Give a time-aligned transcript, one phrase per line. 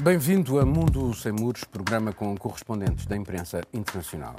[0.00, 4.36] Bem-vindo a Mundo Sem Muros, programa com correspondentes da imprensa internacional.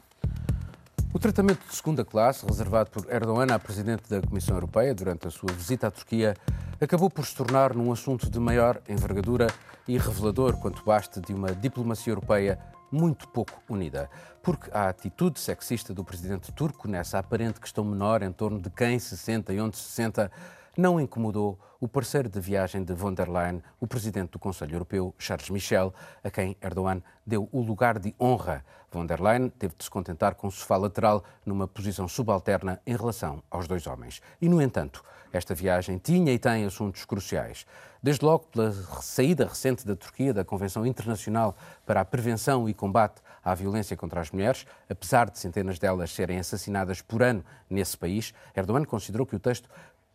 [1.14, 5.30] O tratamento de segunda classe, reservado por Erdogan à Presidente da Comissão Europeia durante a
[5.30, 6.34] sua visita à Turquia,
[6.80, 9.48] acabou por se tornar num assunto de maior envergadura
[9.86, 12.58] e revelador quanto basta de uma diplomacia europeia
[12.90, 14.10] muito pouco unida.
[14.42, 18.98] Porque a atitude sexista do presidente turco nessa aparente questão menor em torno de quem
[18.98, 20.32] se senta e onde se senta
[20.80, 25.14] não incomodou o parceiro de viagem de von der Leyen, o presidente do Conselho Europeu,
[25.18, 25.94] Charles Michel,
[26.24, 28.64] a quem Erdogan deu o lugar de honra.
[28.90, 32.96] Von der Leyen teve de se contentar com o sofá lateral numa posição subalterna em
[32.96, 34.22] relação aos dois homens.
[34.42, 37.66] E, no entanto, esta viagem tinha e tem assuntos cruciais.
[38.02, 43.22] Desde logo pela saída recente da Turquia da Convenção Internacional para a Prevenção e Combate
[43.44, 48.34] à Violência contra as Mulheres, apesar de centenas delas serem assassinadas por ano nesse país,
[48.56, 49.70] Erdogan considerou que o texto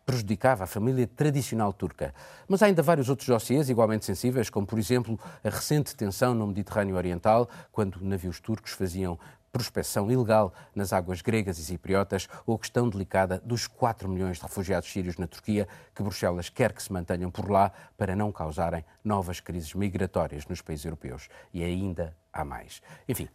[0.05, 2.13] prejudicava a família tradicional turca.
[2.47, 6.47] Mas há ainda vários outros dossiês igualmente sensíveis, como, por exemplo, a recente tensão no
[6.47, 9.17] Mediterrâneo Oriental, quando navios turcos faziam
[9.51, 14.43] prospeção ilegal nas águas gregas e cipriotas, ou a questão delicada dos 4 milhões de
[14.43, 18.83] refugiados sírios na Turquia, que Bruxelas quer que se mantenham por lá para não causarem
[19.01, 21.29] novas crises migratórias nos países europeus.
[21.53, 22.81] E ainda há mais.
[23.07, 23.29] Enfim,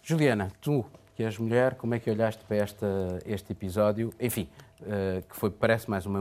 [0.00, 2.86] Juliana, tu que és mulher, como é que olhaste para esta,
[3.26, 4.12] este episódio?
[4.18, 4.48] Enfim,
[4.80, 6.20] uh, que foi, parece mais uma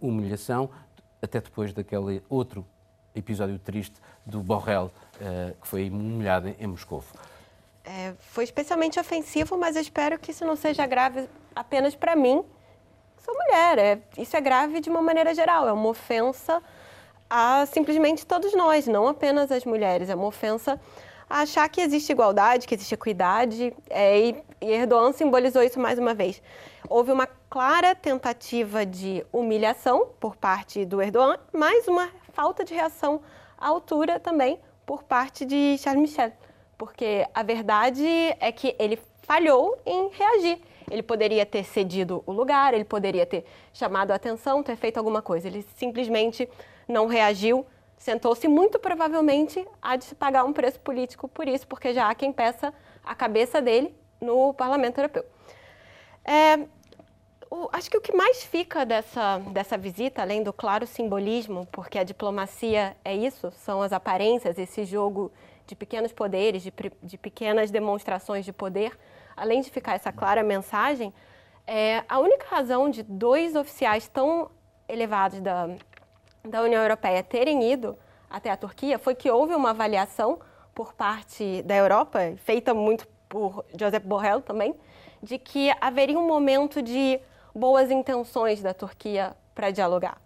[0.00, 0.70] humilhação,
[1.20, 2.64] até depois daquele outro
[3.14, 7.02] episódio triste do Borrell, uh, que foi humilhado em Moscou.
[7.84, 12.44] É, foi especialmente ofensivo, mas eu espero que isso não seja grave apenas para mim,
[13.16, 13.78] que sou mulher.
[13.78, 16.62] É, isso é grave de uma maneira geral, é uma ofensa
[17.30, 20.08] a simplesmente todos nós, não apenas as mulheres.
[20.08, 20.80] É uma ofensa
[21.28, 26.14] achar que existe igualdade, que existe equidade, é, e, e Erdogan simbolizou isso mais uma
[26.14, 26.42] vez.
[26.88, 33.20] Houve uma clara tentativa de humilhação por parte do Erdogan, mais uma falta de reação
[33.58, 36.32] à altura também por parte de Charles Michel.
[36.78, 38.06] Porque a verdade
[38.40, 40.58] é que ele falhou em reagir.
[40.90, 43.44] Ele poderia ter cedido o lugar, ele poderia ter
[43.74, 45.46] chamado a atenção, ter feito alguma coisa.
[45.46, 46.48] Ele simplesmente
[46.88, 47.66] não reagiu
[47.98, 52.32] sentou-se muito provavelmente a de pagar um preço político por isso, porque já há quem
[52.32, 52.72] peça
[53.04, 55.24] a cabeça dele no Parlamento Europeu.
[56.24, 56.66] É,
[57.50, 61.98] o, acho que o que mais fica dessa, dessa visita, além do claro simbolismo, porque
[61.98, 65.32] a diplomacia é isso, são as aparências, esse jogo
[65.66, 66.72] de pequenos poderes, de,
[67.02, 68.98] de pequenas demonstrações de poder,
[69.36, 71.12] além de ficar essa clara mensagem,
[71.66, 74.50] é, a única razão de dois oficiais tão
[74.88, 75.68] elevados da,
[76.44, 77.96] da União Europeia terem ido
[78.30, 80.38] até a Turquia foi que houve uma avaliação
[80.74, 84.74] por parte da Europa, feita muito por Josep Borrell também,
[85.22, 87.20] de que haveria um momento de
[87.54, 90.20] boas intenções da Turquia para dialogar.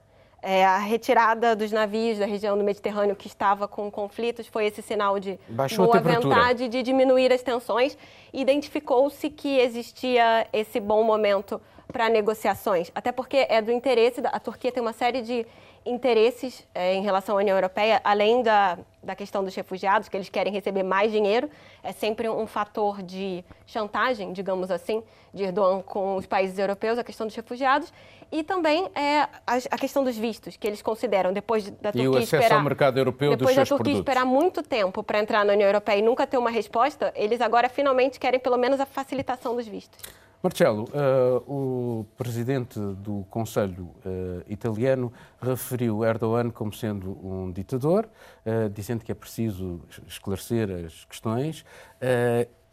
[0.45, 4.83] É, a retirada dos navios da região do Mediterrâneo que estava com conflitos foi esse
[4.83, 7.97] sinal de Baixou boa vontade de diminuir as tensões.
[8.33, 11.61] Identificou-se que existia esse bom momento
[11.93, 15.47] para negociações, até porque é do interesse da a Turquia tem uma série de
[15.85, 20.29] interesses é, em relação à União Europeia, além da, da questão dos refugiados, que eles
[20.29, 21.51] querem receber mais dinheiro,
[21.83, 25.03] é sempre um fator de chantagem, digamos assim,
[25.35, 27.93] de Erdogan com os países europeus, a questão dos refugiados,
[28.31, 32.09] e também é, a, a questão dos vistos, que eles consideram, depois da Turquia e
[32.09, 33.99] o acesso esperar, ao mercado europeu depois da Turquia produtos.
[33.99, 37.69] esperar muito tempo para entrar na União Europeia e nunca ter uma resposta, eles agora
[37.69, 39.99] finalmente querem pelo menos a facilitação dos vistos.
[40.43, 48.09] Marcelo, uh, o presidente do Conselho uh, italiano referiu Erdogan como sendo um ditador,
[48.45, 51.65] uh, dizendo que é preciso esclarecer as questões,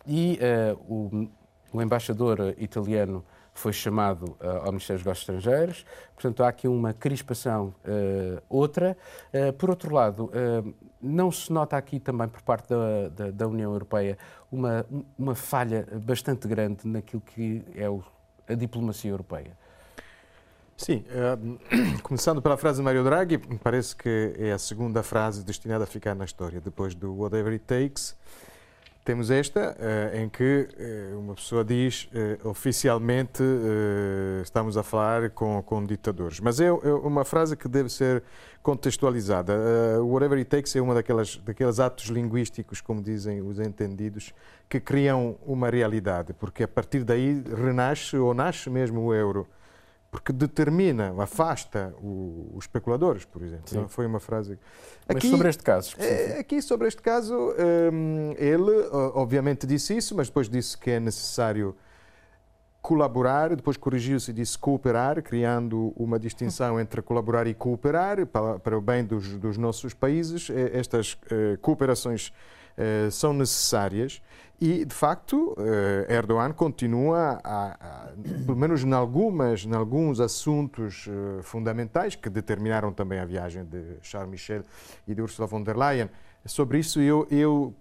[0.07, 0.39] e
[0.87, 1.29] o,
[1.71, 7.75] o, embaixador italiano foi chamado ao Ministério dos Negócios Estrangeiros, portanto há aqui uma crispação
[8.49, 8.97] outra.
[9.59, 10.31] por outro lado,
[11.01, 14.17] não se nota aqui também por parte da, da, da União Europeia
[14.51, 14.85] uma,
[15.17, 18.03] uma falha bastante grande naquilo que é o,
[18.47, 19.57] a diplomacia europeia?
[20.75, 25.83] Sim, uh, começando pela frase de Mário Draghi, parece que é a segunda frase destinada
[25.83, 26.61] a ficar na história.
[26.61, 28.15] Depois do Whatever It Takes,
[29.09, 32.07] temos esta, uh, em que uh, uma pessoa diz
[32.43, 33.41] oficialmente
[34.43, 36.39] estamos a falar com, com ditadores.
[36.39, 38.21] Mas é, é, uma frase que deve ser
[38.61, 39.53] contextualizada.
[40.03, 44.31] Whatever it takes é uma daquelas, daqueles atos linguísticos, como dizem os entendidos,
[44.69, 49.47] que criam uma realidade, porque a partir daí renasce ou nasce mesmo o euro.
[50.11, 53.67] Porque determina, afasta o, os especuladores, por exemplo.
[53.67, 53.87] Sim.
[53.87, 54.57] Foi uma frase.
[55.07, 55.95] Aqui, mas sobre este caso?
[55.99, 57.53] É, aqui, sobre este caso,
[58.35, 61.75] ele obviamente disse isso, mas depois disse que é necessário
[62.81, 68.77] colaborar, depois corrigiu-se e disse cooperar, criando uma distinção entre colaborar e cooperar para, para
[68.77, 70.49] o bem dos, dos nossos países.
[70.73, 71.17] Estas
[71.61, 72.33] cooperações
[73.11, 74.21] são necessárias
[74.61, 75.55] e, de facto,
[76.07, 78.11] Erdogan continua, a, a,
[78.45, 81.07] pelo menos em, algumas, em alguns assuntos
[81.43, 84.63] fundamentais que determinaram também a viagem de Charles Michel
[85.07, 86.09] e de Ursula von der Leyen,
[86.45, 87.73] sobre isso eu, eu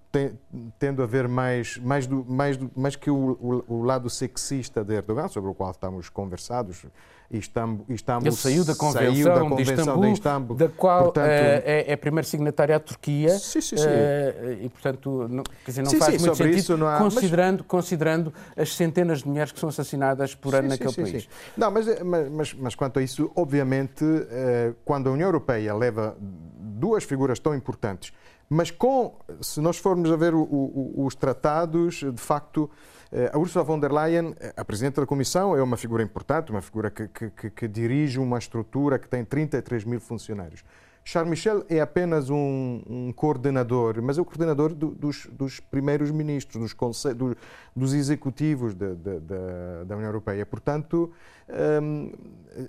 [0.78, 4.82] tendo a ver mais, mais, do, mais, do, mais que o, o, o, lado sexista
[4.82, 6.86] de Erdogan, sobre o qual estamos conversados,
[7.30, 11.04] estamos, estamos Ele saiu da Convenção, saiu da, convenção de, Istambul, de Istambul, da qual
[11.04, 13.84] portanto, é, é primeiro signatária a Turquia, sim, sim, sim.
[13.84, 17.66] Uh, e portanto não, quer dizer, não sim, faz muito sentido, há, considerando, mas...
[17.66, 21.28] considerando as centenas de mulheres que são assassinadas por ano naquele país.
[21.54, 26.16] Não, mas, mas, mas, quanto a isso, obviamente, uh, quando a União Europeia leva
[26.78, 28.12] duas figuras tão importantes
[28.48, 32.70] mas com, se nós formos a ver o, o, os tratados, de facto,
[33.12, 36.50] eh, a Ursula von der Leyen, eh, a Presidente da Comissão, é uma figura importante,
[36.50, 40.64] uma figura que, que, que dirige uma estrutura que tem 33 mil funcionários.
[41.08, 46.10] Charles Michel é apenas um, um coordenador, mas é o coordenador do, dos, dos, primeiros
[46.10, 47.34] ministros, dos, do,
[47.74, 50.44] dos executivos de, de, de, da União Europeia.
[50.44, 51.10] Portanto,
[51.82, 52.12] um,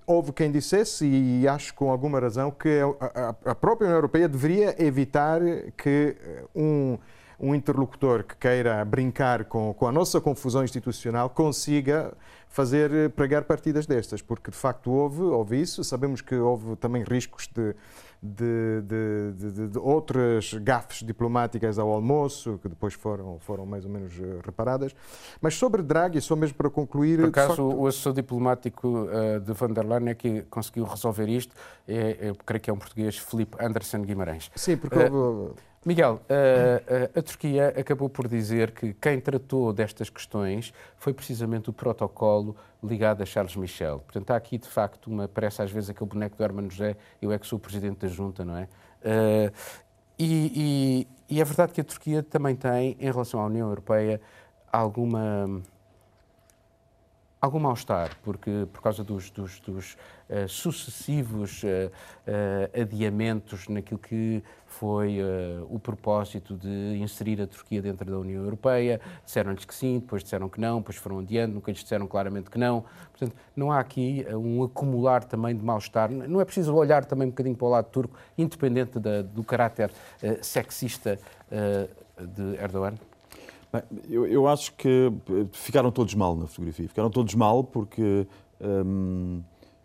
[0.08, 2.80] houve quem dissesse, e acho com alguma razão, que
[3.14, 5.42] a, a, própria União Europeia deveria evitar
[5.76, 6.16] que
[6.56, 6.98] um
[7.40, 12.14] um interlocutor que queira brincar com, com a nossa confusão institucional consiga
[12.50, 17.48] fazer pregar partidas destas, porque de facto houve, houve isso, sabemos que houve também riscos
[17.48, 17.74] de,
[18.22, 24.14] de, de, de, outras gafes diplomáticas ao almoço, que depois foram, foram mais ou menos
[24.20, 24.94] eh, reparadas.
[25.42, 27.20] Mas sobre Draghi, só mesmo para concluir...
[27.20, 27.80] Por acaso, facto...
[27.80, 31.56] o assessor diplomático uh, de van der Leyen é que conseguiu resolver isto,
[31.88, 34.52] é, eu creio que é um português, Felipe Anderson Guimarães.
[34.54, 35.54] Sim, porque uh, houve
[35.86, 41.14] Miguel, a, eh, eh, a, Turquia acabou por dizer que quem tratou destas questões foi
[41.14, 44.00] precisamente o protocolo ligado a Charles Michel.
[44.00, 47.32] Portanto, há aqui, de facto, uma, parece às vezes aquele boneco do Hermano José, eu
[47.32, 48.68] é que sou o presidente da junta, não é?
[49.02, 49.54] Uh,
[50.18, 54.20] e, e, e é verdade que a Turquia também tem, em relação à União Europeia,
[54.72, 55.62] alguma
[57.42, 59.94] algum mal-estar, porque por causa dos, dos, dos
[60.30, 65.18] uh, sucessivos uh, uh, adiamentos naquilo que foi
[65.68, 69.02] o propósito de inserir a Turquia dentro da União Europeia.
[69.26, 72.58] Disseram-lhes que sim, depois disseram que não, depois foram adiante, nunca lhes disseram claramente que
[72.60, 72.86] não.
[73.12, 76.12] Portanto, não há aqui um acumular também de mal-estar.
[76.12, 79.92] Não é preciso olhar também um bocadinho para o lado turco, independente da, do caráter
[80.40, 81.18] sexista
[82.16, 82.94] de Erdogan?
[83.72, 85.12] Bem, eu, eu, acho que
[85.52, 86.88] ficaram todos mal na fotografia.
[86.88, 88.28] Ficaram todos mal porque.
[88.62, 89.42] Hum,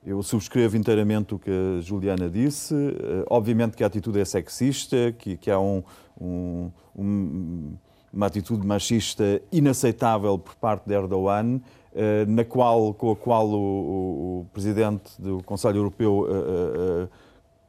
[0.07, 2.75] eu subscrevo inteiramente o que a Juliana disse.
[2.75, 5.83] Eh, obviamente que a atitude é sexista, que, que há um,
[6.21, 7.73] um, um,
[8.13, 11.59] uma atitude machista inaceitável por parte de Erdogan,
[11.95, 17.09] eh, na qual, com a qual o, o Presidente do Conselho Europeu uh, uh,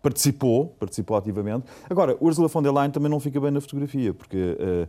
[0.05, 1.65] participou, participou ativamente.
[1.89, 4.87] Agora, Ursula von der Leyen também não fica bem na fotografia, porque uh,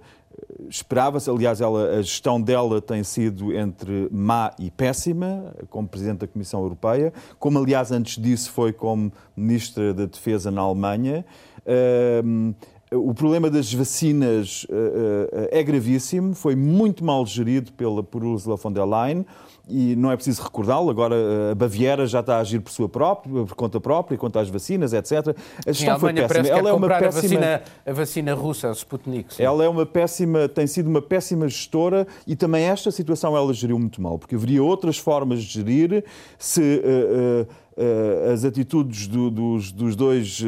[0.69, 6.27] esperava-se, aliás, ela, a gestão dela tem sido entre má e péssima, como Presidente da
[6.27, 11.25] Comissão Europeia, como, aliás, antes disso foi como Ministra da Defesa na Alemanha.
[11.65, 12.55] Uh,
[12.93, 18.71] o problema das vacinas uh, é gravíssimo, foi muito mal gerido pela, por Ursula von
[18.71, 19.25] der Leyen
[19.69, 21.17] e não é preciso recordá-lo, agora
[21.51, 24.93] a Baviera já está a agir por sua própria, por conta própria, quanto às vacinas,
[24.93, 25.37] etc.
[25.67, 26.49] A gestão sim, a foi péssima.
[26.49, 27.09] Ela é uma péssima...
[27.09, 29.35] A vacina, a vacina russa, a Sputnik.
[29.35, 29.43] Sim.
[29.43, 33.79] Ela é uma péssima, tem sido uma péssima gestora e também esta situação ela geriu
[33.79, 36.05] muito mal, porque haveria outras formas de gerir
[36.39, 40.43] se uh, uh, uh, as atitudes do, dos, dos, dois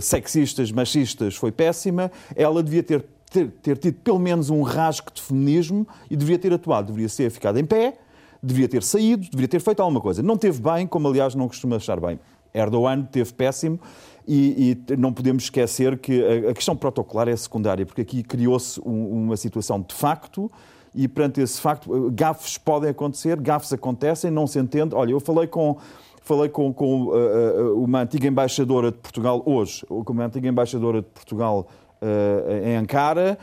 [0.00, 5.22] sexistas, machistas foi péssima, ela devia ter, ter, ter tido pelo menos um rasgo de
[5.22, 7.94] feminismo e devia ter atuado, deveria ser ficado em pé,
[8.42, 10.22] devia ter saído, deveria ter feito alguma coisa.
[10.22, 12.18] Não teve bem, como aliás não costuma achar bem.
[12.54, 13.78] Erdogan teve péssimo
[14.26, 18.80] e, e não podemos esquecer que a, a, questão protocolar é secundária, porque aqui criou-se
[18.84, 20.50] um, uma situação de facto
[20.94, 24.94] e perante esse facto, gafes podem acontecer, gafes acontecem, não se entende.
[24.94, 25.76] Olha, eu falei com
[26.22, 31.00] falei com, com uh, uh, uma antiga embaixadora de Portugal hoje, com uma antiga embaixadora
[31.00, 31.66] de Portugal
[32.02, 33.38] uh, em Ankara,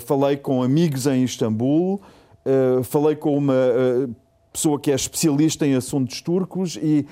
[0.00, 1.98] falei com amigos em Istambul,
[2.84, 3.54] falei com uma
[4.56, 7.06] pessoa que é especialista em assuntos turcos e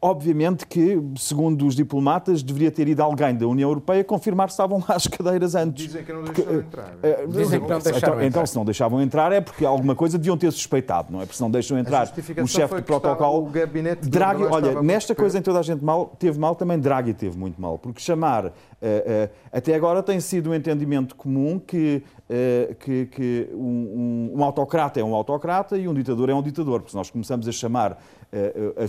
[0.00, 4.78] obviamente que, segundo os diplomatas, deveria ter ido alguém da União Europeia confirmar se estavam
[4.88, 5.86] lá as cadeiras antes.
[5.86, 6.86] Dizem que não deixaram entrar.
[6.94, 8.26] Uh, Dizem que não deixaram então, entrar.
[8.26, 11.24] então, se não deixavam entrar é porque alguma coisa deviam ter suspeitado, não é?
[11.24, 13.46] Porque se não deixam entrar o chefe de protocolo.
[13.46, 16.78] o gabinete Draghi, olha, nesta coisa em que toda a gente mal, teve mal, também
[16.78, 17.78] Draghi teve muito mal.
[17.78, 18.46] Porque chamar.
[18.46, 24.40] uh, uh, até agora tem sido um entendimento comum que, uh, que, que um, um-
[24.40, 26.80] um autocrata é um autocrata e um ditador é um ditador.
[26.80, 27.98] Porque se nós começamos a chamar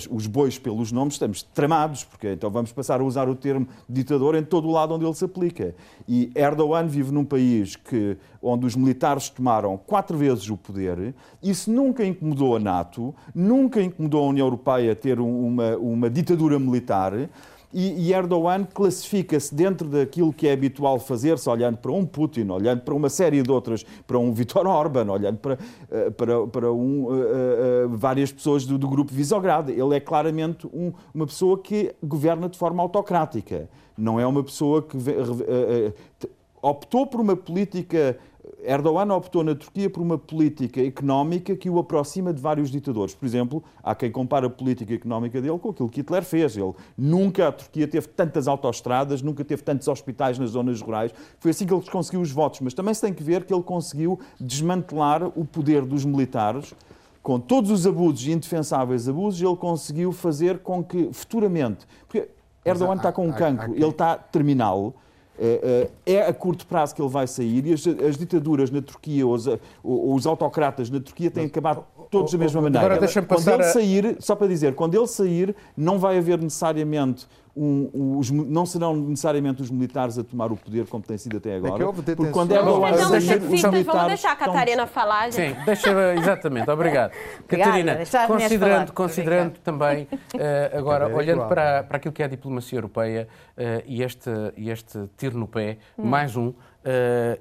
[0.09, 4.35] os bois pelos nomes, estamos tramados, porque então vamos passar a usar o termo ditador
[4.35, 5.73] em todo o lado onde ele se aplica.
[6.07, 11.13] E Erdogan vive num país que, onde os militares tomaram quatro vezes o poder.
[11.41, 16.59] Isso nunca incomodou a NATO, nunca incomodou a União Europeia ter um- uma, uma ditadura
[16.59, 17.13] militar.
[17.73, 22.81] E, e Erdogan classifica-se dentro daquilo que é habitual fazer-se, olhando para um Putin, olhando
[22.81, 25.57] para uma série de outras, para um Viktor Orban, olhando para,
[25.89, 29.69] eh, para, para um, eh, eh, várias pessoas do, do grupo Visegrad.
[29.69, 33.69] Ele é claramente um- uma pessoa que governa de forma autocrática.
[33.97, 34.97] Não é uma pessoa que
[36.61, 38.17] optou por uma política.
[38.63, 43.15] Erdogan optou na Turquia por uma política económica que o aproxima de vários ditadores.
[43.15, 46.55] Por exemplo, há quem compara a política económica dele com aquilo que Hitler fez.
[46.55, 51.11] Ele nunca a Turquia teve tantas autoestradas, nunca teve tantos hospitais nas zonas rurais.
[51.39, 52.59] Foi assim que ele conseguiu os votos.
[52.61, 56.73] Mas também se tem que ver que ele conseguiu desmantelar o poder dos militares
[57.23, 61.85] com todos os abusos e indefensáveis abusos, ele conseguiu fazer com que futuramente.
[62.07, 62.27] Porque
[62.65, 64.93] Erdogan há- está com um há- há cancro, quem- ele está terminal.
[65.41, 68.81] Eh, eh, É a curto prazo que ele vai sair e as, as ditaduras na
[68.81, 72.85] Turquia, ou os, ou- ou os autocratas na Turquia têm acabado todos da mesma maneira.
[72.85, 76.17] Agora deixa-me quando passar ele a- sair, só para dizer, quando ele sair, não vai
[76.17, 77.25] haver necessariamente
[77.55, 81.55] um- os, não serão necessariamente os militares a tomar o poder como tem sido até
[81.55, 81.73] agora.
[81.73, 82.33] É que houve porque detenções.
[82.33, 85.31] quando Não, Erdogan Então, deixa- sair, os marxistas, vamos militares deixar a estão- Catarina falar,
[85.31, 85.55] gente.
[85.57, 87.11] Sim, deixa exatamente, obrigado.
[87.43, 88.91] Obrigada, Catarina, considerando, falar.
[88.91, 93.27] considerando também, eh, agora, é olhando para, para aquilo que é a diplomacia europeia
[93.57, 96.05] eh, e, este, e este tiro no pé, Hum.
[96.05, 96.53] mais um,
[96.85, 97.37] eh,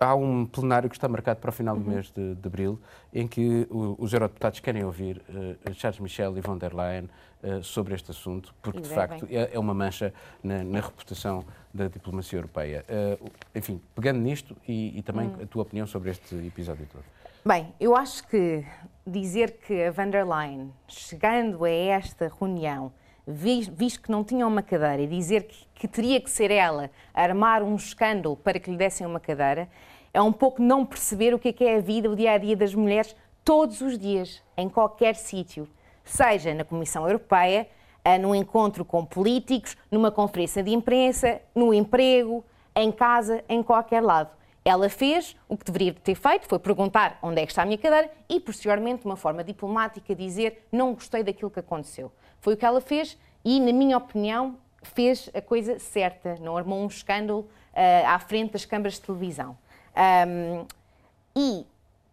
[0.00, 1.82] há um plenário que está marcado para o final Uhum.
[1.82, 2.80] do mês de, de abril,
[3.12, 7.08] em que os eurodeputados querem ouvir eh, Charles Michel e von der Leyen
[7.42, 11.88] eh, sobre este assunto, porque de facto é, é uma mancha na, na reputação da
[11.88, 12.84] diplomacia europeia.
[12.88, 13.18] Eh,
[13.54, 15.42] enfim, pegando nisto e, e também Hum.
[15.42, 17.04] a tua opinião sobre este episódio todo.
[17.46, 18.64] Bem, eu acho que
[19.06, 22.90] dizer que a van der Leyen, chegando a esta reunião,
[23.26, 27.22] visto que não tinha uma cadeira, e dizer que, que teria que ser ela a
[27.22, 29.68] armar um escândalo para que lhe dessem uma cadeira,
[30.12, 32.38] é um pouco não perceber o que é, que é a vida, o dia a
[32.38, 35.68] dia das mulheres, todos os dias, em qualquer sítio,
[36.04, 37.66] seja na Comissão Europeia,
[38.04, 42.44] ah, num encontro com políticos, numa conferência de imprensa, no emprego,
[42.76, 44.30] em casa, em qualquer lado.
[44.64, 47.76] Ela fez o que deveria ter feito, foi perguntar onde é que está a minha
[47.76, 52.10] cadeira e, posteriormente, de uma forma diplomática, dizer não gostei daquilo que aconteceu.
[52.40, 56.80] Foi o que ela fez e, na minha opinião, fez a coisa certa, não armou
[56.80, 59.56] um escândalo ah, à frente das câmaras de televisão.
[59.94, 60.66] Ahm,
[61.36, 61.66] e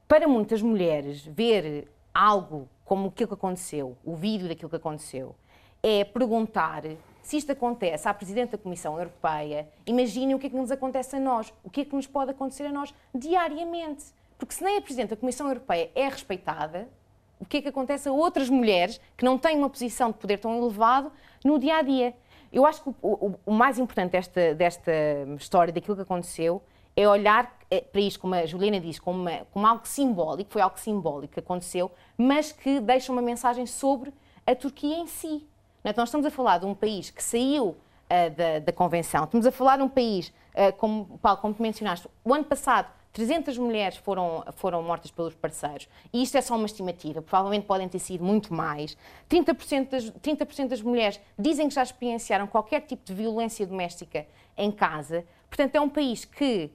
[0.07, 5.33] para muitas mulheres, ver algo como aquilo que aconteceu, o vídeo daquilo que aconteceu,
[5.81, 6.83] é perguntar
[7.21, 11.15] se isto acontece à Presidente da Comissão Europeia, imaginem o que é que nos acontece
[11.15, 14.05] a nós, o que é que nos pode acontecer a nós diariamente.
[14.37, 16.89] Porque se nem a Presidente da Comissão Europeia é respeitada,
[17.39, 20.37] o que é que acontece a outras mulheres que não têm uma posição de poder
[20.39, 21.11] tão elevado
[21.43, 22.15] no dia a dia?
[22.51, 24.91] Eu acho que o, o- o mais importante desta, desta
[25.37, 26.61] história, daquilo que aconteceu,
[26.95, 30.61] é olhar eh, para isto, como a Juliana diz, como, uma- como algo simbólico, foi
[30.61, 34.13] algo simbólico que aconteceu, mas que deixa uma mensagem sobre
[34.45, 35.47] a Turquia em si.
[35.83, 37.75] Nós estamos a falar de um país que saiu
[38.07, 41.61] ah, da, da Convenção, estamos a falar de um país, ah, como, Paulo, como tu
[41.61, 46.55] mencionaste, o ano passado 300 mulheres foram, foram mortas pelos parceiros, e isto é só
[46.55, 48.95] uma estimativa, provavelmente podem ter sido muito mais.
[49.29, 54.71] 30% das, 30 das mulheres dizem que já experienciaram qualquer tipo de violência doméstica em
[54.71, 55.25] casa.
[55.49, 56.71] Portanto, é um país que,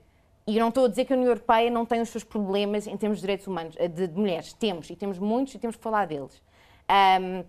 [0.47, 2.97] e não estou a dizer que a União Europeia não tem os seus problemas em
[2.97, 4.53] termos de direitos humanos, eh, de, de mulheres.
[4.53, 6.43] Temos, e temos muitos, e temos que falar deles.
[6.89, 7.45] Ahm,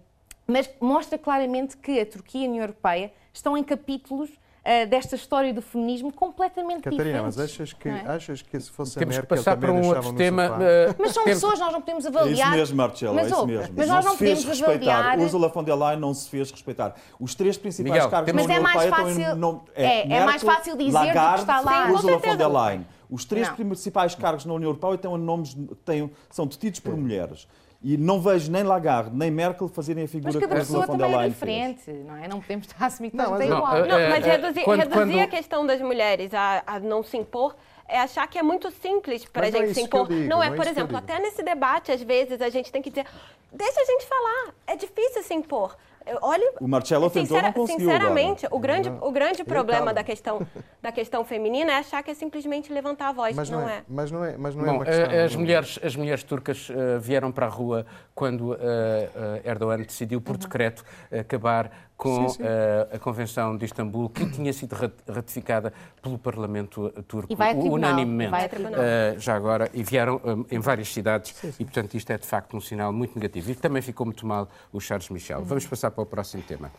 [0.48, 4.30] mas mostra claramente que a Turquia e a União Europeia estão em capítulos
[4.63, 7.38] ah, desta história do feminismo completamente Catarina, diferentes.
[7.38, 8.08] mas achas que, não é?
[8.08, 10.44] achas que se fosse Temos a que Merkel passar também para um outro tema.
[10.62, 12.48] eh, Mas são temos- pessoas, nós não podemos É avaliar.
[12.50, 13.74] isso mesmo, Marcelo, mas, é isso mesmo.
[13.77, 14.98] Mas nós não fez podemos respeitar.
[15.00, 15.20] avaliar.
[15.20, 16.96] Ursula von der Leyen não se fez respeitar.
[17.18, 19.62] Os três principais Miguel, cargos temos- da Mas é União mais Europeia fácil- em nome-
[19.74, 21.92] é- é mais Merkel, fácil dizer do que Lagarde, está lá.
[21.92, 22.48] Ursula von der.
[22.50, 22.88] Leyen.
[23.10, 23.56] Os três Não.
[23.56, 27.48] principais cargos na União Europeia têm nomes, têm, são detidos por mulheres.
[27.89, 30.98] E não vejo nem Lagarde nem Merkel fazerem a figura Mas cada que Ursula von
[30.98, 31.34] der é Leyen fez.
[31.34, 32.27] diferente, não é?
[32.27, 33.77] Não podemos estar a assumir que Não, mas é não, igual.
[33.77, 37.01] eh, Não, mas é, reduzir, quando- reduzir quando- a questão das mulheres a, a não
[37.01, 37.56] se impor
[37.88, 40.06] é achar que é muito simples para a não é gente se impor.
[40.06, 42.82] digo, não é, não é por exemplo, até nesse debate, às vezes, a gente tem
[42.82, 43.06] que dizer,
[43.53, 45.77] deixa a gente falar, é difícil se impor.
[46.22, 48.56] Olha, o Marcelo tentou, não conseguiu Sinceramente, agora.
[48.56, 50.46] o grande, o grande problema da questão,
[50.82, 53.36] da questão feminina é achar que é simplesmente levantar a voz.
[53.36, 53.78] Mas não, não é.
[53.78, 53.84] é.
[53.88, 55.12] Mas não é, mas não Bom, é uma questão.
[55.12, 57.86] eh, as, mulheres, as mulheres turcas eh, vieram para a rua
[58.16, 59.10] quando eh,
[59.44, 62.44] eh, Erdogan decidiu, por decreto, acabar com Sim, sim.
[62.46, 67.50] eh, a Convenção de Istambul, que tinha sido rat- ratificada pelo Parlamento turco E vai
[67.50, 68.32] a tribunal, unanimemente.
[68.36, 68.84] a.
[68.84, 72.56] Eh, já agora, e vieram eh, em várias cidades, e portanto isto é de facto
[72.56, 73.50] um sinal muito negativo.
[73.50, 75.44] E também ficou muito mal o Charles Michel.
[75.44, 76.72] Vamos passar para o próximo tema.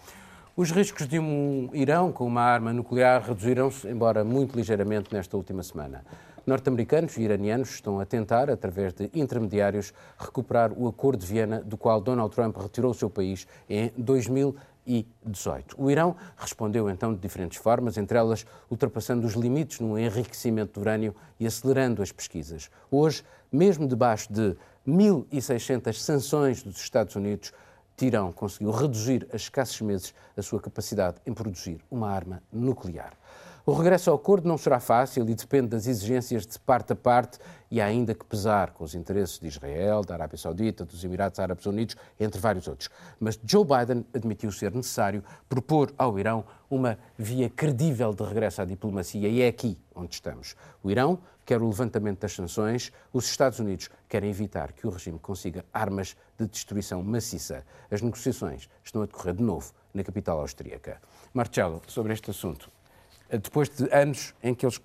[0.57, 5.63] Os riscos de um Irão com uma arma nuclear reduziram-se, embora muito ligeiramente, nesta última
[5.65, 6.05] semana.
[6.47, 11.77] Norte-americanos e iranianos estão a tentar, através de intermediários, recuperar o Acordo de Viena, do
[11.77, 13.93] qual Donald Trump retirou o seu país em
[14.89, 15.77] 2018.
[15.79, 20.81] O Irão respondeu então de diferentes formas, entre elas ultrapassando os limites no enriquecimento de
[20.81, 22.71] urânio e acelerando as pesquisas.
[22.91, 27.53] Hoje, mesmo debaixo de 1.600 sanções dos Estados Unidos,
[27.97, 33.13] Tirão conseguiu reduzir a escassos meses a sua capacidade em produzir uma arma nuclear.
[33.69, 37.39] O regresso ao acordo não será fácil e depende das exigências de parte a parte
[37.71, 41.39] e há ainda que pesar com os interesses de Israel, da Arábia Saudita, dos Emirados
[41.39, 42.89] Árabes Unidos, entre vários outros.
[43.21, 48.65] Mas Joe Biden admitiu ser necessário propor ao Irão uma via credível de regresso à
[48.65, 50.57] diplomacia e é aqui onde estamos.
[50.83, 55.19] O Irão quer o levantamento das sanções, os Estados Unidos querem evitar que o regime
[55.19, 57.67] consiga armas de destruição maciça.
[57.91, 61.03] As negociações estão a decorrer de novo na capital austríaca.
[61.35, 62.71] Marcelo, sobre este assunto,
[63.37, 64.81] depois de anos em que eles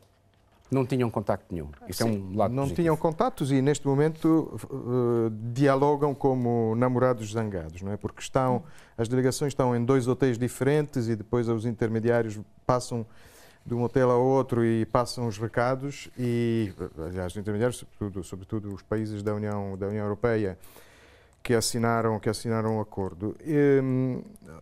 [0.72, 1.70] não tinham contacto nenhum.
[1.88, 2.82] Isso é um lado Não positivo.
[2.82, 7.98] tinham contatos e neste momento eh, dialogam como namorados zangados, não é?
[7.98, 8.64] Porque estão,
[8.98, 13.06] as delegações estão em dois hotéis diferentes e depois os intermediários passam
[13.66, 18.74] de um hotel a outro e passam os recados e, aliás, os intermediários, sobretudo, sobretudo
[18.74, 20.58] os países da União, da União Europeia,
[21.44, 23.36] que assinaram que assinaram o acordo.
[23.46, 23.82] E,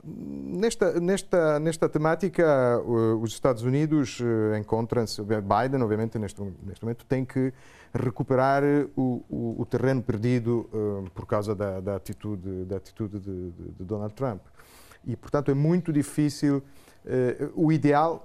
[0.03, 7.05] nesta nesta nesta temática uh, os Estados Unidos uh, encontram-se Biden obviamente neste neste momento
[7.05, 7.53] tem que
[7.93, 8.63] recuperar
[8.95, 13.71] o, o, o terreno perdido uh, por causa da, da atitude da atitude de, de,
[13.77, 14.41] de, Donald Trump
[15.05, 16.63] e portanto é muito difícil
[17.55, 18.23] o ideal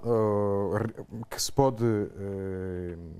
[1.27, 1.83] que se pode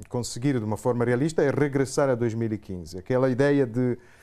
[0.07, 4.16] conseguir de uma forma realista é regressar a 2015 aquela ideia de Uh,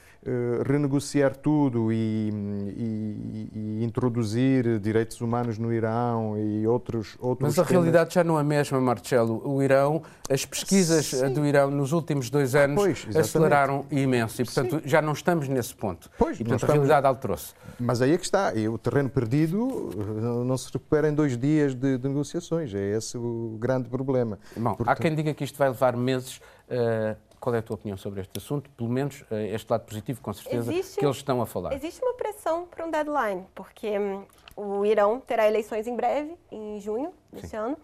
[0.66, 2.30] renegociar tudo e,
[2.76, 7.70] e, e, introduzir direitos humanos no Irão e outros outros Mas a temas.
[7.70, 9.42] realidade já não é a mesma, Marcelo.
[9.44, 11.32] O Irão, as pesquisas Sim.
[11.32, 15.74] do Irão nos últimos dois anos Pois, aceleraram imenso e, portanto, já não estamos nesse
[15.74, 16.10] ponto.
[16.18, 17.52] Pois, e, portanto, a realidade alterou-se.
[17.78, 18.54] Mas aí é que está.
[18.54, 22.72] E o terreno perdido uh, não se recupera em dois dias de, de negociações.
[22.74, 24.38] É esse o grande problema.
[24.56, 26.40] Bom, há Portanto- quem diga que isto vai levar meses.
[26.66, 28.70] Uh, qual é a tua opinião sobre este assunto?
[28.70, 31.74] Pelo menos uh, este lado positivo, com certeza, Existe- que eles estão a falar.
[31.74, 34.24] Existe uma pressão para um deadline, porque hum,
[34.56, 37.76] o Irão terá eleições em breve, em junho deste ano,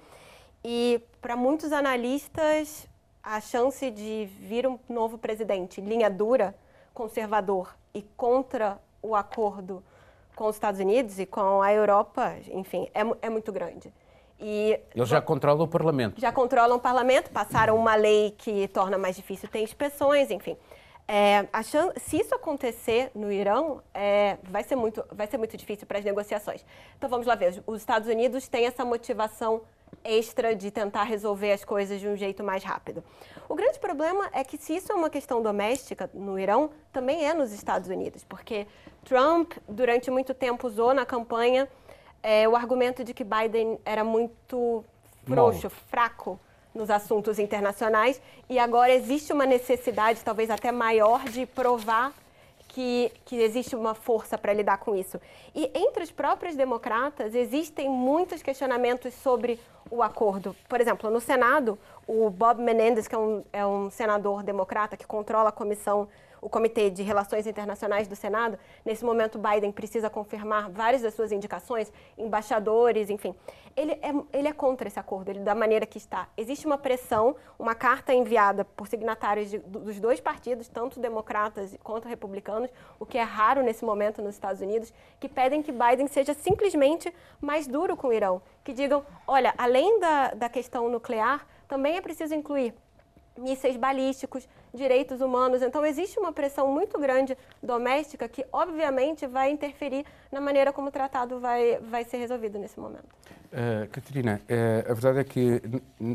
[0.64, 2.88] e para muitos analistas,
[3.22, 6.54] a chance de vir um novo presidente, linha dura,
[6.94, 9.84] conservador e contra o acordo
[10.34, 13.92] com os Estados Unidos e com a Europa, enfim, é, é muito grande.
[14.40, 16.20] E Eles já controlam o Parlamento.
[16.20, 20.56] já controlam o parlamento, passaram uma lei que torna mais difícil ter inspeções, enfim.
[21.06, 25.56] É, a chan- se isso acontecer no Irão, é, vai, ser muito, vai ser muito
[25.56, 26.64] difícil para as negociações.
[26.96, 27.62] Então vamos lá ver.
[27.66, 29.60] Os Estados Unidos têm essa motivação
[30.04, 33.02] extra de tentar resolver as coisas de um jeito mais rápido.
[33.48, 37.34] O grande problema é que se isso é uma questão doméstica no Irão, também é
[37.34, 38.66] nos Estados Unidos, porque
[39.04, 41.68] Trump durante muito tempo usou na campanha
[42.22, 44.84] é, o argumento de que Biden era muito
[45.26, 46.38] frouxo, fraco
[46.74, 52.12] nos assuntos internacionais e agora existe uma necessidade, talvez até maior, de provar
[52.68, 55.20] que, que existe uma força para lidar com isso.
[55.54, 59.58] E entre os próprios democratas existem muitos questionamentos sobre
[59.90, 60.54] o acordo.
[60.68, 65.06] Por exemplo, no Senado, o Bob Menendez, que é um, é um senador democrata que
[65.06, 66.08] controla a comissão
[66.40, 68.58] o Comitê de Relações Internacionais do Senado.
[68.84, 73.34] Nesse momento, Biden precisa confirmar várias das suas indicações, embaixadores, enfim.
[73.76, 76.28] Ele é, ele é contra esse acordo, ele, da maneira que está.
[76.36, 82.08] Existe uma pressão, uma carta enviada por signatários de- dos dois partidos, tanto democratas quanto
[82.08, 86.34] republicanos, o que é raro nesse momento nos Estados Unidos, que pedem que Biden seja
[86.34, 88.42] simplesmente mais duro com o Irão.
[88.64, 92.74] Que digam, olha, além da, da questão nuclear, também é preciso incluir
[93.40, 95.62] mísseis balísticos, direitos humanos.
[95.62, 100.92] Então, existe uma pressão muito grande doméstica que, obviamente, vai interferir na maneira como o
[100.92, 103.08] tratado vai, vai ser resolvido nesse momento.
[103.52, 105.60] Uh, Catarina, uh, a verdade é que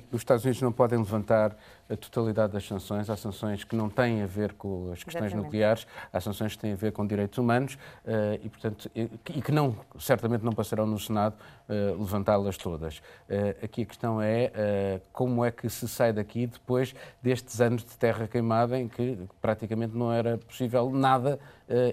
[0.10, 1.54] os Estados Unidos não podem levantar
[1.90, 3.10] a totalidade das sanções.
[3.10, 5.46] Há sanções que não têm a ver com as questões Exatamente.
[5.46, 7.74] nucleares, há sanções que têm a ver com direitos humanos
[8.06, 11.36] uh, e, portanto, e, e, que não, certamente não passarão no Senado
[11.68, 13.02] levantá-las todas.
[13.64, 16.94] aqui a questão é como é que se sai daqui depois
[17.24, 21.40] destes anos de terra queimada em que praticamente não era possível nada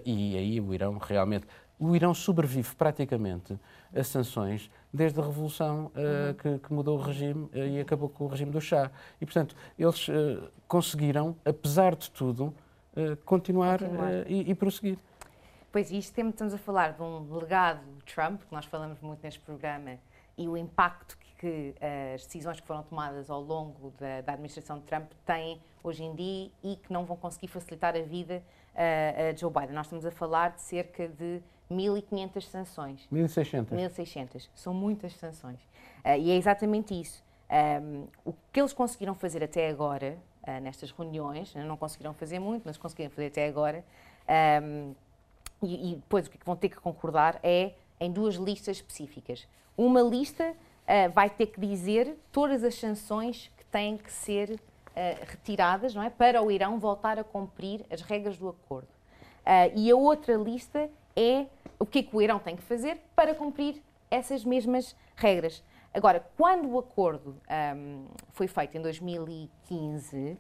[0.05, 1.47] e aí o Irão realmente...
[1.79, 3.59] O Irão sobrevive praticamente
[3.95, 8.25] a sanções desde a Revolução uh, que, que, mudou o regime uh, e acabou com
[8.25, 8.91] o regime do chá.
[9.21, 12.55] E, portanto, eles uh, conseguiram, apesar de tudo,
[13.25, 14.31] continuar, continuar.
[14.31, 14.99] E, e, prosseguir.
[15.71, 19.99] Pois, isto estamos a falar de um legado Trump, que nós falamos muito neste programa,
[20.37, 21.75] e o impacto que, que
[22.15, 26.15] as decisões que foram tomadas ao longo da, da, administração de Trump têm hoje em
[26.15, 28.43] dia e que não vão conseguir facilitar a vida
[28.75, 29.75] a Joe Biden.
[29.75, 33.09] Nós estamos a falar de cerca de 1.500 sanções.
[33.13, 33.69] 1.600.
[33.71, 34.49] 1.600.
[34.55, 35.61] São muitas sanções.
[36.05, 37.23] Uh, e é exatamente isso.
[37.83, 42.63] Um, o que eles conseguiram fazer até agora, uh, nestas reuniões, não conseguiram fazer muito,
[42.65, 43.85] mas conseguiram fazer até agora,
[44.63, 44.95] um,
[45.63, 49.47] e, e, depois o que vão ter que concordar é em duas listas específicas.
[49.77, 54.59] Uma lista uh, vai ter que dizer todas as sanções que têm que ser
[55.27, 58.89] retiradas não é, para o Irão voltar a cumprir as regras do acordo.
[59.75, 61.46] e a outra lista é
[61.79, 65.62] o que é que o Irão tem que fazer para cumprir essas mesmas regras.
[65.94, 67.37] Agora, quando o acordo
[67.77, 70.38] um, foi feito em 2015,